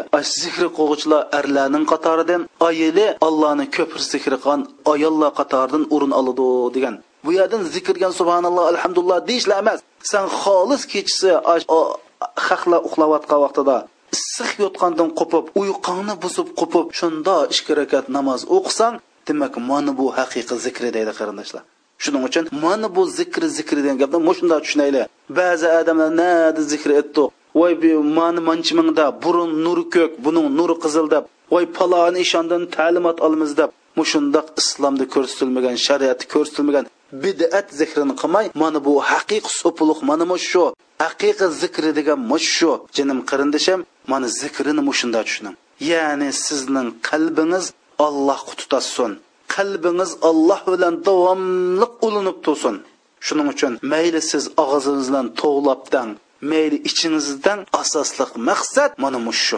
[0.41, 4.61] zikr qilg'uvchilar arlarning qatoridan ayili allohni ko'p zikr qilgan
[4.93, 6.95] ayollar qatoridan o'rin oladi degan.
[7.25, 9.79] Bu yerdan zikrgan subhanalloh alhamdulillah deyishlar emas.
[10.11, 11.29] San xolis kechasi
[12.47, 13.77] haqla uxlayotgan vaqtida
[14.15, 18.95] issiq yotgandan qo'pib uyqungni buzib qo'pib shunda ikki rakat namoz o'qisang
[19.27, 21.63] demak mana bu haqiqiy zikr deydi qarindoshlar.
[22.03, 25.05] Shuning uchun mana bu zikr zikr degan gapni shunday tushunaylik.
[25.39, 27.23] Ba'zi odamlar nada zikr etdi.
[27.59, 27.73] Voy
[28.17, 31.23] mani manchimingda burun nuri ko'k buning nuri qizil deb.
[31.51, 33.69] Voy paloni ishondan ta'limot olamiz deb.
[33.99, 36.85] Mushundoq islomda ko'rsatilmagan shariatda ko'rsatilmagan
[37.23, 40.63] bid'at zikrini qilmay mana bu haqiqiy so'puluq mana shu.
[41.05, 42.71] Haqiqiy zikri degan mush shu.
[42.97, 43.79] Jinim qarindishim
[44.11, 45.55] mana zikrini mushunda tushuning.
[45.91, 47.65] Ya'ni sizning qalbingiz
[48.05, 49.11] ollohga tutasin
[49.53, 52.75] qalbingiz Alloh bilan davomli ulinib tursin.
[53.25, 56.09] Shuning uchun mayli siz og'zingiz bilan to'g'labdan
[56.51, 59.57] mayli ichingizdan asosliq maqsad mana shu.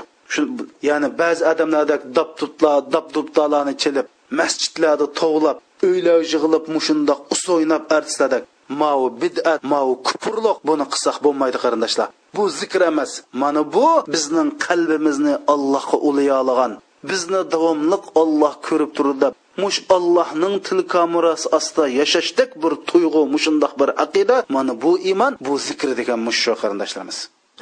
[0.89, 4.07] Ya'ni ba'zi odamlarda dabdublar dabdubdalarni chilib
[4.39, 5.57] masjidlarda to'g'lab
[5.89, 8.39] uylar yig'ilib mushundoq us o'ynab artislarda
[8.81, 12.07] mau bid'at mau kufrliq buni qilsak bo'lmaydi qarindoshlar.
[12.35, 16.71] Bu zikr emas mana bu bizning qalbimizni allohga ulayolgan
[17.09, 19.33] bizni davomliq olloh ko'rib turdi deb
[19.63, 25.89] mush allohning tilkomurasi ostida yashashdek bir tuyg'u mushundoq bir aqida mana bu iymon bu zikr
[25.99, 27.17] degan mush shu qarindoshlarimiz.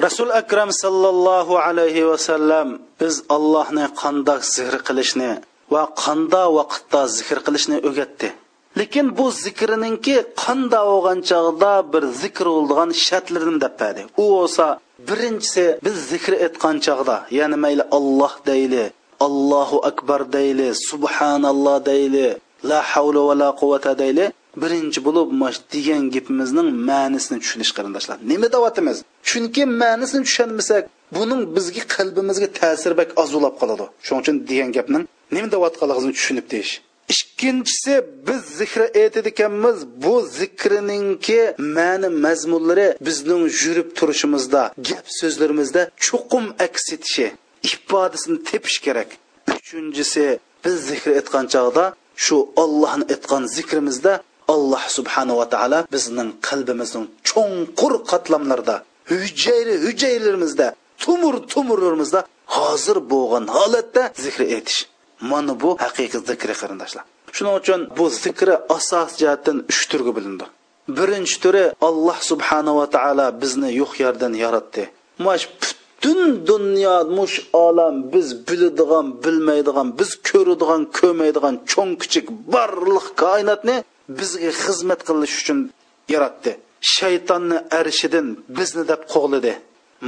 [0.06, 2.68] Rasul akram sallallohu alayhi vasallam
[3.00, 5.30] biz allohni qandoq zikr qilishni
[5.74, 8.28] va qanda vaqtda zikr qilishni o'rgatdi.
[8.80, 13.74] Lekin bu zikrininki qanda bo'lgan chog'da bir zikr bo'ldigan shartlarini deb
[14.22, 14.66] u bo'lsa
[15.08, 18.84] birinchisi biz zikr etgan chog'da ya'ni mayli olloh deyli
[19.26, 22.26] allohu akbar deyli subhanalloh deyli
[22.70, 24.26] la havla va la quvvata deyli.
[24.62, 25.28] Birinchi bo'lib
[25.74, 28.16] degan gapimizning ma'nisini tushunish qarindoshlar.
[28.32, 28.96] Nima deyapmiz
[29.28, 30.82] chunki ma'nisini tushunmasak
[31.16, 33.84] buning bizga qalbimizga ta'siri bak ozulab qoladi.
[34.06, 35.04] Shuning uchun degan gapning
[35.34, 36.72] nima deyotganligimizni tushunib deyish.
[37.14, 37.94] Ikkinchisi
[38.26, 41.40] biz zikri aytadiganmiz bu zikrininki
[41.76, 47.26] ma'ni mazmunlari bizning yurib turishimizda gap so'zlarimizda chuqum aks etishi.
[47.68, 49.10] Ifodasini tepish kerak.
[49.56, 51.84] Uchinchisi biz zikr etgan chog'da
[52.24, 54.12] shu ollohni aytgan zikrimizda
[54.54, 58.76] alloh subhanava taolo bizning qalbimizning cho'nqur qatlamlarida
[59.10, 60.66] hujayra hujaylarimizda
[61.02, 62.20] tumur tumurlarimizda
[62.56, 64.80] hozir bo'lgan holatda zikr etish.
[65.30, 67.04] Mana bu haqiqiy zikri qarindoshlar.
[67.36, 70.46] Shuning uchun bu zikri asos jihatdan uch turga bilindi
[70.88, 74.82] birinchi turi alloh subhanava taolo bizni yo'q yerdan yaratdi.
[75.42, 75.48] Shu
[76.02, 83.76] butun dunyo mush olam biz biladigan bilmaydigan biz ko'radigan ko'rmaydigan cho'ng kichik barliq koinotni
[84.18, 85.58] bizga xizmat qilish uchun
[86.14, 86.50] yaratdi.
[86.94, 88.26] Shaytonni arishidan
[88.56, 89.52] bizni deb qo'g'lidi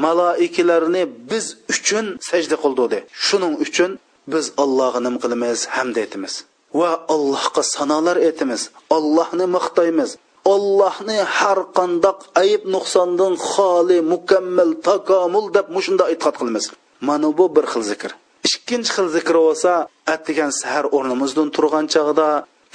[0.05, 2.99] maloikalarni biz uchun sajda qildi.
[3.27, 3.91] Shuning uchun
[4.33, 6.35] biz allohga nim qilamiz hamd aytamiz.
[6.81, 8.63] Va allohga sanolar aytamiz.
[8.97, 10.11] Allohni maqtaymiz.
[10.53, 16.65] Allohni har qandoq ayb nuqsondan xoli mukammal takomul deb mushunda e'tiqod qilamiz.
[17.09, 18.11] Mana bu bir xil zikr.
[18.49, 19.73] Ikkinchi xil zikr bo'lsa
[20.15, 22.29] atigan sahar o'rnimizdan turgan chog'da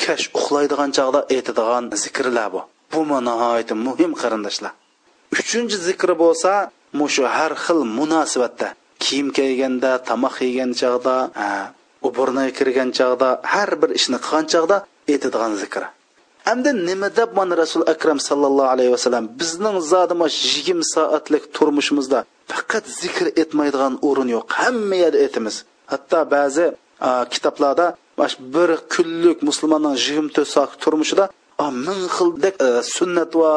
[0.03, 2.61] kash uxlaydigan chog'da aytadigan zikrlar bu.
[2.91, 4.74] Bu nihoyatda muhim qarindoshlar.
[5.39, 6.51] Uchinchi zikri bo'lsa
[6.99, 8.67] mushu har xil munosabatda
[9.03, 11.15] kiyim kiyganda tomoq yegan chog'da
[12.07, 14.78] uburniga kirgan chog'da har bir ishni qilgan chog'da
[15.11, 15.88] aytadigan zikri
[16.52, 22.20] endi nima deb mana rasul akram sallallohu alayhi vasallam bizning zodima yigirma soatlik turmushimizda
[22.52, 24.46] faqat zikr etmaydigan o'rin yo'q.
[24.60, 25.56] Hamma yerda aytamiz.
[25.92, 26.66] Hatto ba'zi
[27.34, 27.88] kitoblarda
[28.56, 31.26] bir kunlik musulmonning yigirma to'rt soat turmushida
[31.88, 33.54] ming xildek e, sunnat va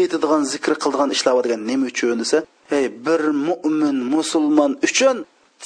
[0.00, 2.38] aytadigan zikr qiladigan ishlar bor degan nima uchun desa
[2.76, 5.16] ey bir mo'min musulmon uchun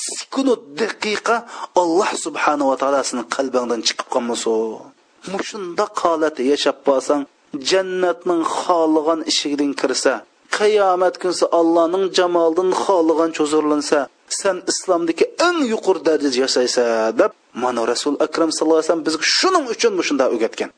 [0.08, 0.50] sekund
[0.80, 1.36] daqiqa
[1.82, 4.93] alloh subhanava taolosini qalbingdan chiqib qolmasin.
[5.32, 7.22] Mushundoq holatda yashab qolsang
[7.70, 10.14] jannatning xohlagan eshigidan kirsa
[10.56, 13.98] qiyomat kunsi allohning jamolidan xohlagan cho'zirlansa
[14.40, 16.88] sen islomdagi eng yuqori darajada yashaysan
[17.20, 20.70] deb mana rasul akram sallallohu alayhi vasallam bizga shuning uchun shunda o'rgatgan.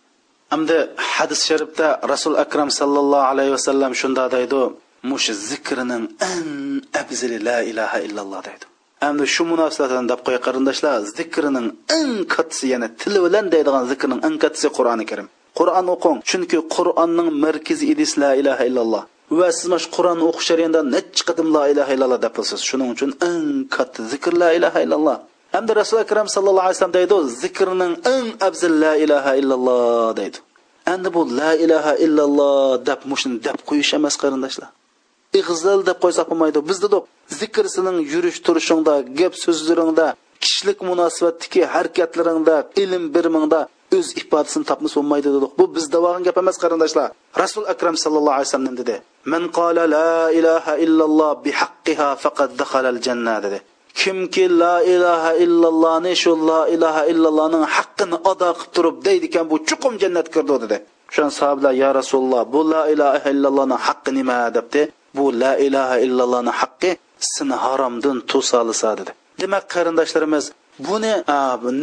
[0.52, 0.76] Hamda
[1.14, 4.62] hadis sharifda rasul akram sallallohu alayhi vasallam shunda deydi
[5.10, 6.50] mush zikrining eng
[7.02, 8.66] afzali la ilaha illalloh deydi.
[9.02, 11.68] Endi shu munosabatdan deb qo'y qarindoshlar zikrining
[11.98, 15.28] eng kattasi yana tili bilan deydigan zikrning eng kattasi qur'oni karim.
[15.58, 19.02] Qur'on o'qing chunki qur'onning markazi idis la ilaha illalloh.
[19.38, 22.88] Va siz mana shu qur'onni o'qish jarayonida necha qadim la ilaha illalloh deb bilsiz shuning
[22.94, 25.16] uchun eng katta zikr la ilaha illalloh.
[25.54, 30.38] Hamda rasuli akram sallallohu alayhi vasallam deydi zikrning eng afzal la ilaha illalloh deydi.
[30.92, 34.68] Endi bu la ilaha illalloh deb mushuni deb qo'yish emas qarindoshlar.
[35.38, 37.04] İg'zal deb qo'ysak bo'lmaydi bizda do'q
[37.40, 40.06] zikr sening yurish turishingda gap so'zlaringda
[40.42, 43.60] kishilik munosabatdagi harakatlaringda ilm birimingda
[43.96, 45.52] o'z ifodasini topmas bo'lmaydi dedik.
[45.58, 47.08] Bu bizda bo'lgan gap emas qarindoshlar
[47.42, 48.94] rasul akram sallallohu alayhi vasallam dedi.
[49.32, 53.58] Man qala la ilaha illalloh bihaqqiha faqad dakhala al janna dedi
[54.00, 59.56] kimki la ilaha illallohni shu la ilaha illallohning haqqini ado qilib turib deydi ekan bu
[59.68, 60.76] chuqum jannatga kirdi dedi.
[61.14, 64.82] Shan sahobalar ya rasululloh bu la ilaha illallohning haqqi nima debdi
[65.16, 66.90] bu la ilaha illallohni haqqi
[67.34, 69.12] seni haromdan to'solisa dedi.
[69.40, 70.44] Demak qarindoshlarimiz
[70.88, 71.14] buni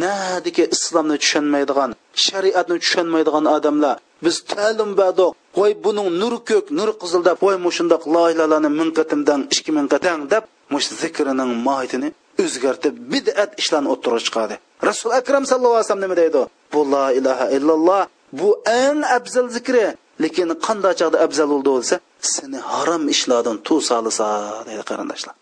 [0.04, 1.90] nadiki islomni tushunmaydigan
[2.26, 3.96] shariatni tushunmaydigan odamlar.
[4.24, 8.90] Biz ta'lim berdik voy buning nur ko'k nur qizil deb voy mushundoq la ilalani ming
[8.98, 12.08] qatimdan ikki ming qatam deb mush zikrining mohiyatini
[12.42, 14.54] o'zgartib bid'at ishlarni o'ttirib chiqadi.
[14.88, 16.42] Rasul akram sallallohu alayhi vasallam nima deydi?
[16.72, 18.02] Bu la ilaha illalloh
[18.40, 18.48] bu
[18.82, 19.86] eng afzal zikri.
[20.23, 21.97] lekin qanday chog'da afzal bo'ldi desa
[22.33, 24.27] seni harom ishlardan tuv solisa
[24.67, 25.35] deydi qarindoshlar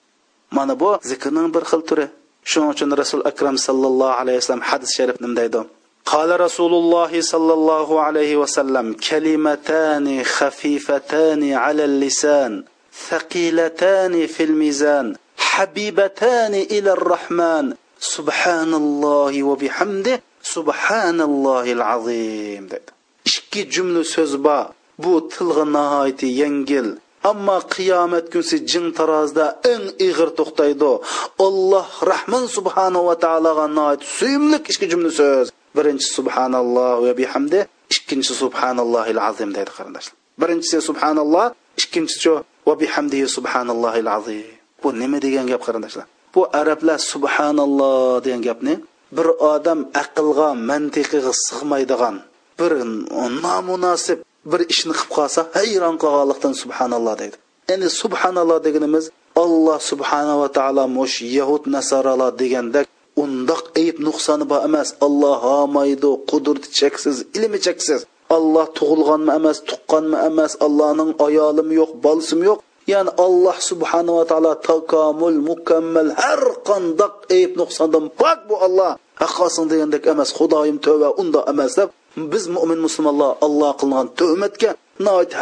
[0.58, 2.06] mana bu zikrning bir xil turi
[2.52, 5.62] shuning uchun rasul akram sallallohu alayhi vasallam hadis sharif nima deydi
[6.14, 12.64] قال رسول الله صلى الله عليه وسلم كلمتان خفيفتان على اللسان
[13.10, 17.66] ثقيلتان في الميزان حبيبتان الى الرحمن
[18.00, 20.22] سبحان الله وبحمده
[20.56, 22.70] سبحان الله العظيم
[23.31, 24.67] ikki jumla so'z bor.
[25.03, 26.89] Bu tilg'a nihoyatda yengil.
[27.31, 30.93] Ammo qiyomat kunsi jin tarozida eng ig'ir to'xtaydi.
[31.47, 35.47] Alloh rahmon subhanava taologa nihoyat suyimli ikki jumla so'z.
[35.77, 37.61] Birinchi subhanalloh va bihamdi
[37.95, 40.15] ikkinchi subhanallohil azim deydi qarindoshlar.
[40.41, 41.47] Birinchisi subhanalloh
[41.83, 42.33] ikkinchisi
[42.69, 44.51] va bihamdihi subhanallohil azim.
[44.83, 46.07] Bu nima degan gap qarindoshlar?
[46.35, 48.75] Bu arablar subhanalloh degan gapni
[49.17, 52.17] bir odam aqlga mantiqiga sig'maydigan
[52.59, 52.73] bir
[53.45, 54.19] nomunosib
[54.51, 57.37] bir ishni qilib qolsa hayron qolganlikdan subhanalloh deydi.
[57.73, 59.05] Endi subhanalloh deganimiz
[59.45, 62.87] alloh subhanava taolo mush yahud nasarolar degandek
[63.23, 64.89] undoq ayb nuqsoni bor emas.
[65.07, 68.01] Alloh homaydi qudrati cheksiz ilmi cheksiz.
[68.37, 72.61] Alloh tug'ilganmi emas tuqqanmi emas allohning ayolimi yo'q bolasimi yo'q.
[72.93, 78.93] Ya'ni alloh subhanava taolo takomul mukammal har qandoq ayb nuqsondan pok bu olloh
[79.23, 84.71] haqqosin degandek emas xudoyim tövba unda emas deb biz mo'min musulmonlar alloh qilgan tuhmatga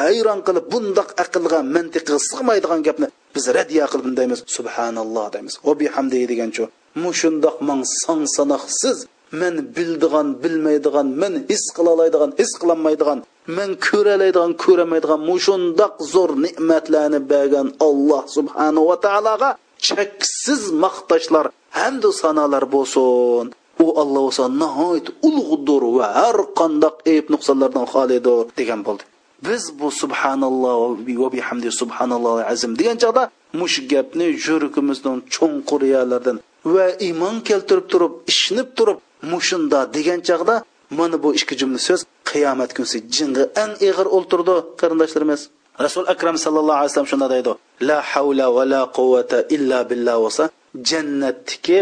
[0.03, 5.55] hayron qilib bundoq aqlga mantiqqa sig'maydigan gapni biz radya qilib deymiz subhanalloh deymiz.
[5.67, 6.21] Va bihamdi
[6.61, 6.67] mu
[7.05, 8.97] mushundoq mang son sanoqsiz
[9.41, 13.19] men bildigan bilmaydigan men his qila oladigan his qilolmaydigan
[13.57, 19.51] men ko'ra oladigan ko'ramaydigan mushundoq zo'r ne'matlarni bergan alloh subhanahu va taologa
[19.87, 21.47] cheksiz maqtashlar
[21.81, 23.47] hamdu sanolar bo'lsin.
[23.85, 29.05] U alloh bo'lsa nihoyat ulug'dir va har qandoq ayb nuqsonlardan xolidir degan bo'ldi.
[29.47, 30.79] Biz bu subhanalloh
[31.23, 33.23] va bihamdi subhanalloh azim degan chog'da
[33.61, 36.37] mush gapni yuragimizning cho'nqur yalardan
[36.75, 38.99] va iymon keltirib turib ishinib turib
[39.33, 40.55] mushunda degan chog'da
[40.99, 42.01] mana bu ikki jumla so'z
[42.31, 45.41] qiyomat kunsi jinga eng ig'ir o'ltirdi qarindoshlarimiz.
[45.87, 47.53] Rasul akram sallallohu alayhi vasallam shunda deydi.
[47.89, 50.45] La havla va la quvvata illa billah bo'lsa
[50.91, 51.77] jannatniki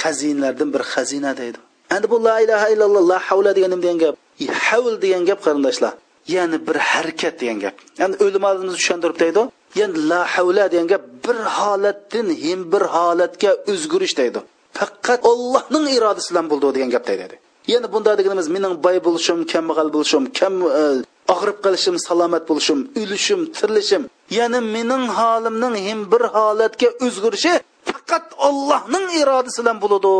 [0.00, 1.58] xazinalardan bir xazina deydi.
[1.94, 5.40] Endi bu la ilaha illalloh la havla degan nima degan gap e, havl degan gap
[5.46, 5.92] qarindoshlar.
[6.34, 7.74] Ya'ni bir harakat degan gap.
[8.00, 9.42] Ya'ni o'limalarimiz tushuntirib deydi
[9.80, 14.40] ya'ni la havla degan gap bir holatdan hem bir holatga o'zgarish deydi.
[14.78, 17.36] Faqat ollohning irodasi bilan bo'ldi degan gap dedi
[17.72, 20.82] ya'ni bunda deganimiz mening boy bo'lishim kambag'al bo'lishim kam e,
[21.34, 24.02] og'rib qolishim salomat bo'lishim o'lishim tirilishim
[24.38, 27.54] ya'ni mening holimning ham bir holatga o'zgarishi
[27.88, 30.12] faqat ollohning irodasi bilan bo'ladi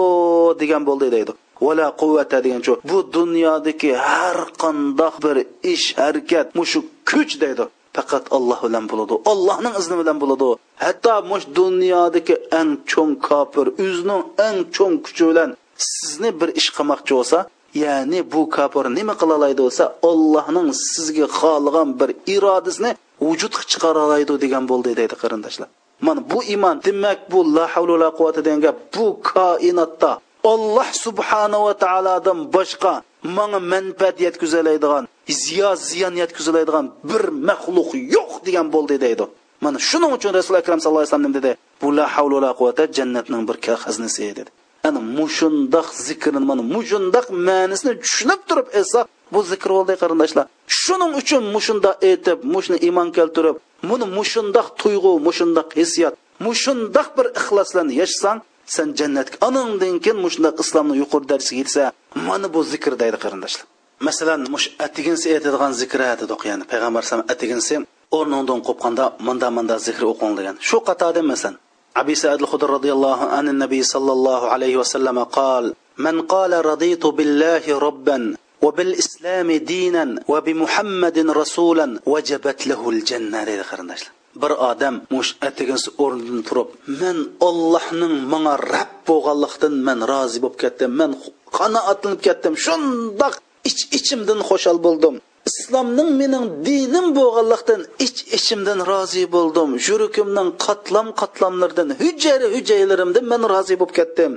[0.60, 1.32] degan bo'ldi deydi.
[1.66, 2.74] Vala quvvata degan shu.
[2.90, 5.36] Bu dunyodagi har qandoq bir
[5.74, 6.80] ish harakat mushu
[7.10, 7.64] kuch deydi.
[7.96, 9.14] Faqat olloh bilan bo'ladi.
[9.32, 10.48] Ollohning izni bilan bo'ladi.
[10.84, 15.50] Hatto mush dunyodagi eng cho'ng kofir o'zining eng cho'ng kuchi bilan
[15.90, 17.38] sizni bir ish qilmoqchi bo'lsa
[17.74, 22.90] ya'ni bu kofir nima qila oladi bo'lsa ollohning sizga xohlagan bir irodasini
[23.26, 25.68] vujudga chiqara oladi degan bo'ldi deydi qarindoshlar.
[26.06, 30.12] Mana bu iymon demak bu la havla la quvvata degan gap bu koinotda
[30.52, 32.92] olloh subhanava taolodan boshqa
[33.36, 35.04] manga manfaat yetkazoladigan
[35.42, 39.24] ziyo ziyon yetkazoladigan bir maxluq yo'q degan bo'ldi deydi.
[39.64, 41.50] Mana shuning uchun rasuli akram sallallohu alayhi vasallam dedi
[41.80, 44.50] bu la havla la quvvata jannatning bir xazinasi dedi.
[44.88, 50.46] Ana mushundoq zikrni mana mushundoq ma'nisini tushunib turib aytsak bu zikr bo'ldi qarindoshlar.
[50.80, 53.56] Shuning uchun mushunda aytib mushni iymon keltirib
[53.90, 56.14] buni mushundoq tuyg'u mushundoq hissiyot
[56.46, 58.38] mushundoq bir ixloslan yashasang
[58.74, 61.82] sen jannatga anandan keyin mushundoq islomni yuqori darajasiga yetsa
[62.28, 63.64] mana bu zikr deydi qarindoshlar.
[64.08, 67.74] Masalan mush atiginsi aytadigan zikr dedik ya'ni payg'ambar alayhisalom atiginsi
[68.18, 70.54] o'rningdan qo'pqanda manda manda zikr o'qing degan.
[70.68, 71.56] Shu qatorda masalan
[71.96, 77.06] أبي سعد الخدر رضي الله عن النبي صلى الله عليه وسلم قال من قال رضيت
[77.06, 84.12] بالله ربا وبالإسلام دينا وبمحمد رسولا وجبت له الجنة dedi qarindoshlar
[84.42, 86.68] bir odam mush atigisi o'rnidan turib
[87.00, 87.16] men
[87.48, 91.10] ollohning manga rab bo'lganligidan men rozi bo'lib ketdim men
[91.58, 93.34] qanoatlanib ketdim shundoq
[93.68, 95.14] ich ichimdan xushal bo'ldim
[95.50, 99.70] islomning mening dinim bo'lganlikdan ich ichimdan rozi bo'ldim.
[99.88, 104.32] Yuragimning qatlam qatlamlardan hujjari hujjaylarimdan men rozi bo'lib ketdim.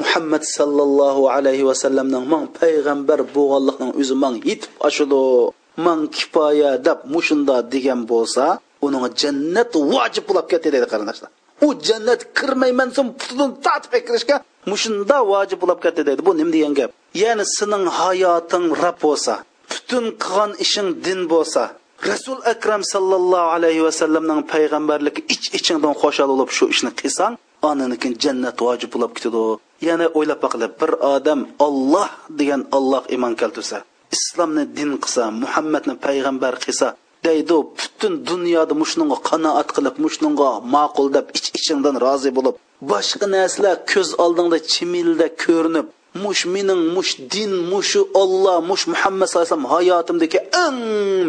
[0.00, 5.22] Muhammad sallallohu alayhi vasallamning man payg'ambar bo'lganlikning o'zi man yetib oshidi
[5.86, 8.44] man kifoya deb mushunda degan bo'lsa
[8.86, 11.30] uning jannat vojib bo'lib ketdi deydi qarindoshlar.
[11.66, 14.36] U jannat kirmayman so'ng putidan tatib kirishga
[14.70, 16.90] mushunda vojib bo'lib ketdi deydi bu nima degan gap?
[17.22, 19.34] Ya'ni sening hayoting rab bo'lsa
[19.74, 21.62] butun qilgan ishing din bo'lsa
[22.10, 27.34] rasul akram sallallohu alayhi vasallamning payg'ambarligi ich ichingdan xo'shal bo'lib shu ishni qilsang
[27.70, 29.42] onanikin jannat vojib bo'lib ketadi.
[29.88, 32.08] Yana o'ylab boqinglar bir odam olloh
[32.38, 33.78] degan olloh iymon keltirsa
[34.16, 36.86] islomni din qilsa muhammadni payg'ambar qilsa
[37.26, 42.54] deydi butun dunyoda mushnunga qanoat qilib mushnunga ma'qul deb ich ichingdan rozi bo'lib
[42.92, 45.86] boshqa narsalar ko'z oldingda chimilda ko'rinib
[46.22, 50.78] mush mening mush din mushu olloh mush muhammad sallallohu alayhi vasallam hayotimdagi eng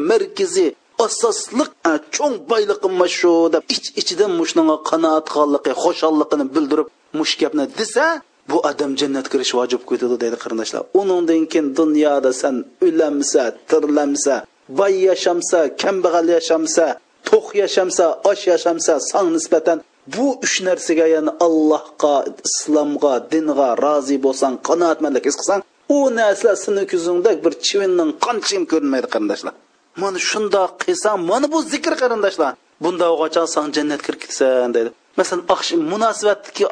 [0.09, 0.71] markaziy
[1.05, 7.65] asosliq e, cho'ng boyligim shu deb ich ichidan mushninga qanoat qilganligi xushalligini bildirib mush gapni
[7.79, 8.05] desa
[8.49, 10.81] bu odam jannatga kirish vojib ketadi deydi qarindoshlar.
[10.99, 12.55] Uningdan keyin dunyoda san
[12.87, 14.35] o'lamsa tirlamsa
[14.79, 16.85] boy yashamsa kambag'al yashamsa
[17.29, 19.77] to'q yashamsa osh yashamsa sang nisbatan
[20.13, 22.15] bu uch narsaga ya'ni allohga
[22.47, 25.61] islomga dinga rozi bo'lsang qanoatmandlik his qilsang
[25.95, 29.53] u narsa seni ko'zingda bir chivinning qanchim ko'rinmaydi qarindoshlar.
[30.01, 32.51] Mana shundoq qilsang mana bu zikr qarindoshlar.
[32.83, 34.89] Bunda qachon san jannatga kirib ketsan deydi.
[35.19, 35.43] Masalan
[35.91, 36.63] munosabatki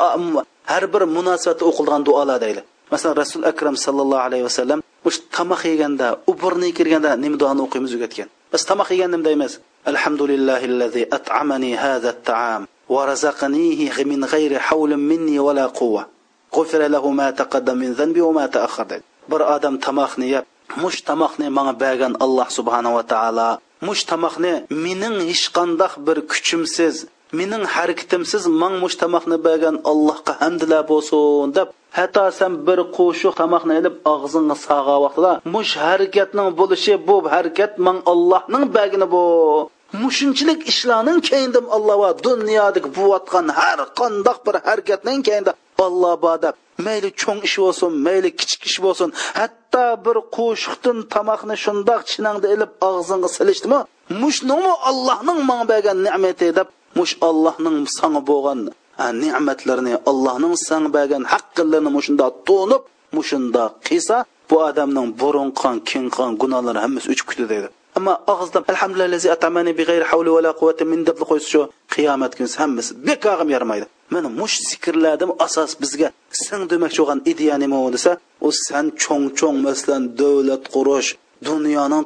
[0.72, 2.62] har bir munosabatda o'qilgan duolar deydi.
[2.94, 8.28] Masalan rasul akram sallallohu alayhi vasallam mush tomoq yeganda uburni kirganda nima duoni o'qiymiz o'rgatgan
[8.54, 9.52] biz tomoq yeganda nima deymiz.
[9.92, 12.62] Alhamdulillahillazi at'amani hadha taam.
[12.93, 16.05] wa razaqanihi min g'ayri hawlin minni wala quwwa
[16.55, 20.45] غفر له ما تقدم من ذنبي وما تأخر bir odam tomoqni yeb
[20.83, 23.49] mush tomoqni manga bergan alloh subhanava taolo
[23.87, 24.53] mush tomoqni
[24.85, 26.97] mening hech qandoq bir kuchimsiz
[27.39, 31.69] mening harakatimsiz mang mush tamoqni bergan allohga hamdlar bo'lsin deb
[31.99, 37.99] hatto sen bir qo'shiq tamoqni ilib og'zingga sag'a vaqtida mush harakatning bo'lishi bu harakat mang
[38.13, 39.23] allohning bergini bu
[40.02, 45.52] mushunchilik ishlarning keyindim alloh va dunyodagi bo'layotgan har qandoq bir harakatning keyinda
[45.88, 51.56] alloh bor deb mayli cho'ng ish bo'lsin mayli kichik ish bo'lsin hatto bir qo'shiqdin tomoqni
[51.66, 53.80] shundoq chinangda ilib og'zingga silishdimi?
[54.22, 56.68] Mushnimi allohning manga bergan ne'mati deb
[56.98, 58.60] mush allohning sanga bo'lgan
[59.22, 62.84] ne'matlarini allohning sanga bergan haqqalarini mushunda to'nib
[63.18, 64.16] mushunda qilsa
[64.50, 70.30] bu odamning burunqon kengqon gunohlari hammasi o'chib ketadi deydi ammo og'izda alhamdulillahi atamani big'ayri havli
[70.36, 71.62] va la quvvati min deb qo'ysa shu
[71.94, 76.08] qiyomat kunsi hammasi bekorga yaramaydi mana mush zikrlardan asos bizga
[76.46, 78.12] sen demoqchi bo'lgan ideya nima desa
[78.48, 81.10] u san cho'ng cho'ng masalan davlat qurish
[81.48, 82.06] dunyoning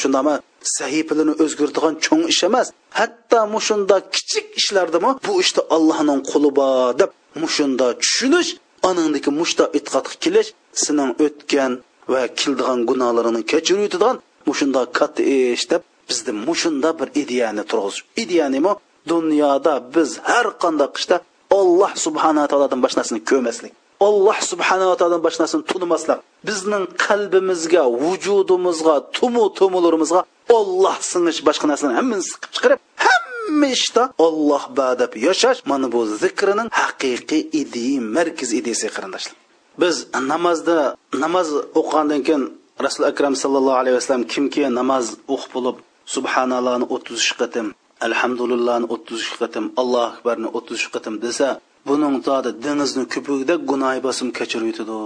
[0.00, 0.34] shundami
[0.76, 2.66] sahifalarini o'zgartirgan cho'ng ish emas.
[2.98, 7.10] Hatto mushunda kichik ishlardami bu ishda allohning quli bor deb
[7.42, 8.50] mushunda tushunish
[8.88, 10.48] onangdiki mushta e'tiqodga kelish
[10.84, 11.72] sening o'tgan
[12.12, 14.16] va kildigan gunohlarini kechirib yutadigan
[14.48, 18.72] mushunda katta ish deb bizni mushunda bir ideyani turg'izish ideya nima
[19.12, 21.16] dunyoda biz har qanday qishda
[21.58, 23.72] olloh subhanaa taolodan boshqa narsani ko'rmaslik.
[24.06, 26.18] Alloh subhanava taolodan boshqa narsani tunimaslik
[26.48, 30.20] bizning qalbimizga vujudimizga tumu tumularimizga
[30.58, 36.68] olloh singish boshqa narsani hammani siqib chiqarib hamma ishda olloh badab yashash mana bu zikrining
[36.80, 39.36] haqiqiy idei markaz ideyasi qarindoshlar.
[39.82, 39.96] Biz
[40.32, 40.78] namozda
[41.24, 41.48] namoz
[41.80, 42.44] o'qigandan keyin
[42.86, 45.76] rasul akram sallallohu alayhi vasallam kimki namoz o'qib bo'lib
[46.14, 47.66] subhanallahni o'ttiz uch qatim
[48.06, 51.48] alhamdulillahni o'ttiz uch qatim allohu akbarni o'ttiz uch qatim desa
[51.88, 54.96] buning zodi dengizni ko'pigida gunohi bosim kechirib yutadi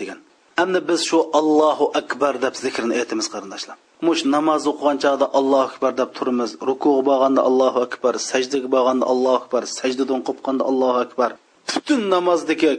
[0.00, 0.18] degan.
[0.62, 3.76] Endi biz shu allohu akbar deb zikrni aytamiz qarindoshlar
[4.06, 9.36] mush namoz o'qigan chog'da allohu akbar deb turamiz rukuga borganda allohu akbar sajdaga borganda allohu
[9.42, 11.30] akbar sajdadan qo'pqanda allohu akbar
[11.72, 12.70] butun namozdagi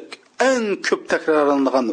[0.51, 1.86] eng ko'p takrorlanadigan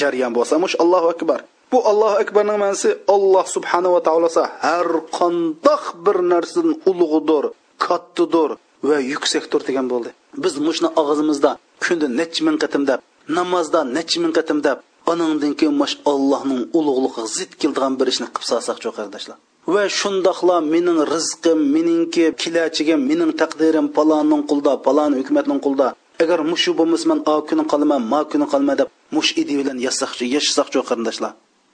[0.00, 1.40] jarayon bo'lsa mush allohu akbar
[1.72, 4.88] bu allohu akbarning ma'nosi alloh subhanava taolosa har
[5.18, 7.44] qandoq bir narsadan ulug'idir
[7.86, 8.50] kattadir
[8.88, 10.10] va yuksakdir degan bo'ldi.
[10.44, 11.50] Biz mushni og'zimizda
[11.84, 13.00] kunda necha ming qatim deb
[13.38, 14.78] namozda necha ming qatim deb
[15.12, 19.36] anandan keyin mash allohning ulug'ligiga zid keladigan bir ishni qilib solsaqchi qarindoshlar
[19.74, 25.88] va shundoqla mening rizqim meningki kelajagim mening taqdirim palonning qulda palon hukumatning qulda.
[26.24, 30.24] Agar mushu bo'lmasa man a kuni qolaman ma kuni qolma deb mush idi bilan yasaqchi
[30.36, 31.32] yashasaqchi qarindoshlar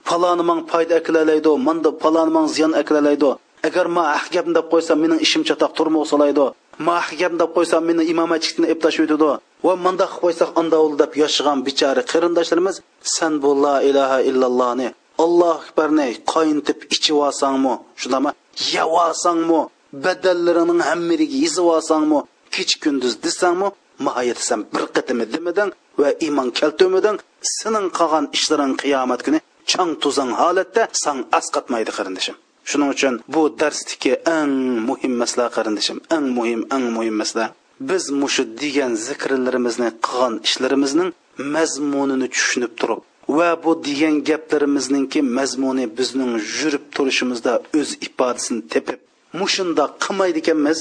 [0.09, 3.31] paloni man foyda akilalaydi manda paloni man ziyon akilalaydi
[3.67, 6.45] agar ma ahgam deb qo'ysam mening ishim chatoq turmoq solaydi.
[6.85, 9.31] Ma mahkam deb qo'ysam meni imomatchilikni eptash o'tadi.
[9.65, 12.75] Va mandaq qo'ysak andavul deb yashagan bichora qarindoshlarimiz
[13.15, 14.87] san bu la ilaha illallohni
[15.23, 18.31] alloh akbarni qoyintib ichib olsangmi shundaymi?
[18.75, 19.61] Yeb olsangmi
[20.05, 22.19] badallarining hammiriga yezib olsangmi
[22.55, 23.67] kech kunduz desangmi?
[24.05, 25.69] Nihoyat san bir qatimi demading
[26.01, 27.17] va iymon keltirmading
[27.57, 29.39] sening qolgan ishlaring qiyomat kuni
[29.71, 32.35] chang tuzang holatda san asqatmaydi qarindoshim
[32.69, 34.53] shuning uchun bu darsdagi eng
[34.87, 37.45] muhim masala qarindoshim eng muhim eng muhim masala
[37.89, 41.09] biz mushu degan zikrlarimizni qilgan ishlarimizning
[41.55, 43.01] mazmunini tushunib turib
[43.37, 48.99] va bu degan gaplarimizningki mazmuni bizning yurib turishimizda o'z ifodasini tepib
[49.39, 50.79] mushunda qilmaydi ekanmiz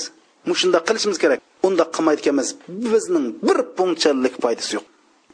[0.50, 2.48] mushunda qilishimiz kerak unda qilmaydi ekanmiz.
[2.92, 4.84] Bizning bir punchalik foydasi yo'q.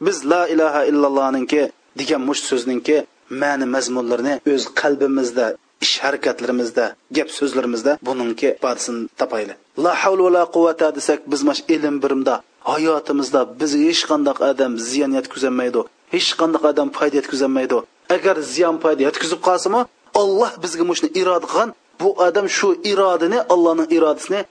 [0.05, 1.61] Biz la ilaha illallohninki
[1.99, 2.97] degan mush so'zningki
[3.41, 5.45] ma'ni mazmunlarini o'z qalbimizda
[5.85, 6.85] ish harakatlarimizda
[7.17, 9.53] gap so'zlarimizda buningki ifodasini topayli
[9.85, 12.35] la havla va la quvvata desak biz mash ilm birimda
[12.71, 15.81] hayotimizda biz hech qanday odam ziyon yetkazolmaydi
[16.13, 17.77] hech qanday odam foyda yetkazolmaydi
[18.15, 19.81] agar ziyon foyda yetkazib qolsimi
[20.21, 21.69] olloh bizga mushni iroda qilgan
[22.01, 24.41] bu odam shu irodani allohning irodasini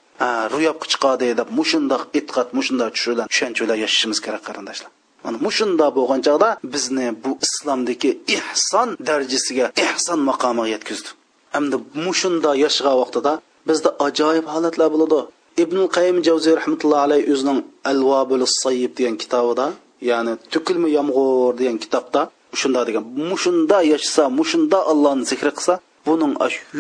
[0.55, 3.27] ro'yobga chiqadi deb mushundoq e'tiqod mushundoq tushunlar
[3.61, 4.91] bilan yashashimiz kerak qarindoshlar.
[5.25, 11.09] Mana mushunda bo'lgan chog'da bizni bu islomdagi ehson darajasiga ehson maqomiga yetkazdi.
[11.55, 13.33] Hamda mushunda yashagan vaqtida
[13.69, 15.21] bizda ajoyib holatlar bo'ladi.
[15.63, 17.59] Ibn qayim javziy rahmatullohi alayhi o'zining
[17.91, 19.67] alvobul sayyib degan kitobida
[20.11, 22.21] ya'ni tukilma yomg'ir degan kitobda
[22.61, 25.75] shunda degan mushunda yashasa mushunda allohni zikri qilsa
[26.07, 26.33] buning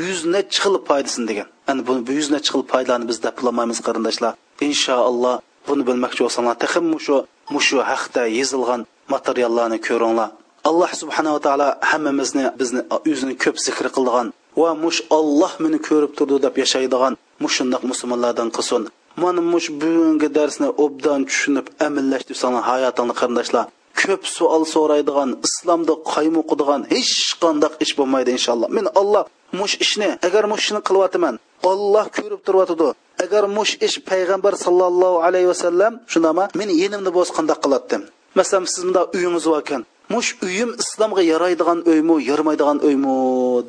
[0.06, 1.48] yuz nechi xil foydasini degan.
[1.70, 4.32] Ana bu yuz nechi xil foydani biz deb bilolmaymiz qarindoshlar.
[4.68, 5.36] Inshaalloh
[5.68, 7.16] buni bilmoqchi bo'lsanglar texim mushu
[7.54, 8.80] mushu haqda yozilgan
[9.14, 10.28] materiallarni ko'ringlar.
[10.70, 14.26] Alloh subhanava taolo hammamizni bizni o'zini ko'p zikr qilgan
[14.60, 17.12] va mush olloh meni ko'rib turdi deb yashaydigan
[17.44, 18.82] mushundoq musulmonlardan qilsin.
[19.22, 23.64] Mana mush bugungi darsni obdan tushunib amallashtirib sana hayotingni qarindoshlar
[24.02, 28.68] ko'p savol so'raydigan islomda qaymoqidigan hech qanday ish bo'lmaydi inshaalloh.
[28.76, 29.24] Men alloh
[29.60, 31.34] mush ishni agar mush ishni qilyaptiman
[31.70, 32.88] olloh ko'rib turyotidi
[33.24, 38.02] agar mush ish payg'ambar sallallohu alayhi vasallam shundami meni yenimni bo'lsa qandoq qilardim
[38.38, 39.82] masalan siz bunda uyingiz bor ekan
[40.14, 43.14] mush uyim islomga yaraydigan uymi yaramaydigan uymi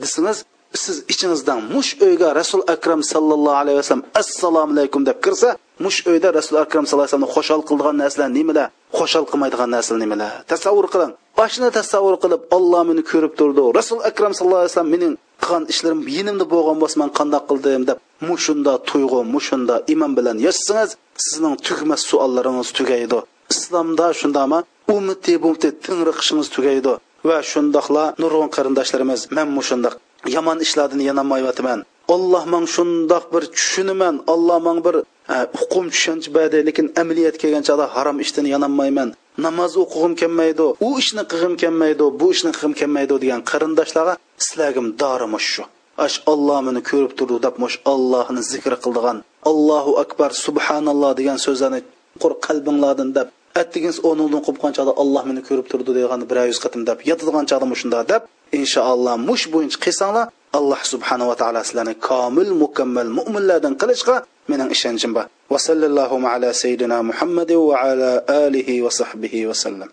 [0.01, 0.37] desangiz
[0.83, 5.49] siz ichingizdan mush uyga rasul akram sallallohu alayhi vasallam assalomu alaykum deb kirsa
[5.85, 8.67] mush uyda rasul akram sallallohu alayhi vasallamni xo'shal qildigan narsalar nimalar
[8.99, 11.11] xo'shal qilmaydigan narsalar nimalar tasavvur qiling.
[11.43, 13.63] Oshni tasavvur qilib olloh meni ko'rib turdi.
[13.79, 15.13] Rasul akram sallallohu alayhi vasallam mening
[15.43, 17.97] qilgan ishlarim yenimda bo'lgan bo'lsa man qandoq qildim deb
[18.29, 20.91] mushunda tuyg'u mushunda iymon bilan yashasangiz
[21.25, 23.19] sizning tugmas suallaringiz tugaydi.
[23.53, 24.59] Islomda shundami
[24.95, 26.93] umiti bumti tingriqishingiz tugaydi
[27.29, 29.95] va shundoqla nurg'un qarindoshlarimiz man mushundoq
[30.35, 31.79] yomon ishlardan yanamayyotiman
[32.15, 34.95] olloh man shundoq bir tushunaman olloh man bir
[35.33, 37.63] e, hukm tushuncha badi lekin amaliyat kelgan
[37.95, 39.09] harom ishdan yanolmayman
[39.45, 44.13] namoz o'qig'im kelmaydi u ishni qilg'im kelmaydi bu ishni qilg'im kelmaydi degan qarindoshlarga
[44.45, 45.63] sizlarga dorim shu.
[46.05, 49.17] Ash olloh meni ko'rib turdi deb mush ollohni zikr qildigan
[49.51, 51.79] allohu akbar subhanalloh degan so'zlarni
[52.21, 53.27] qur qalbinglardan deb
[53.61, 57.67] attigins o'rnidan qo'pgan chog'da olloh meni ko'rib turdi degan bir yuz qatim deb yotadigan chog'da
[57.73, 58.21] mushunda deb
[58.59, 60.25] inshaalloh mush bo'yicha qilsanglar
[60.59, 64.15] alloh subhanava taolo sizlarni komil mukammal mo'minlardan qilishga
[64.51, 68.11] mening ishonchim bor va sallallohu ala sayyidina muhammadi va ala
[68.45, 69.89] alihi va sahbihi vasallam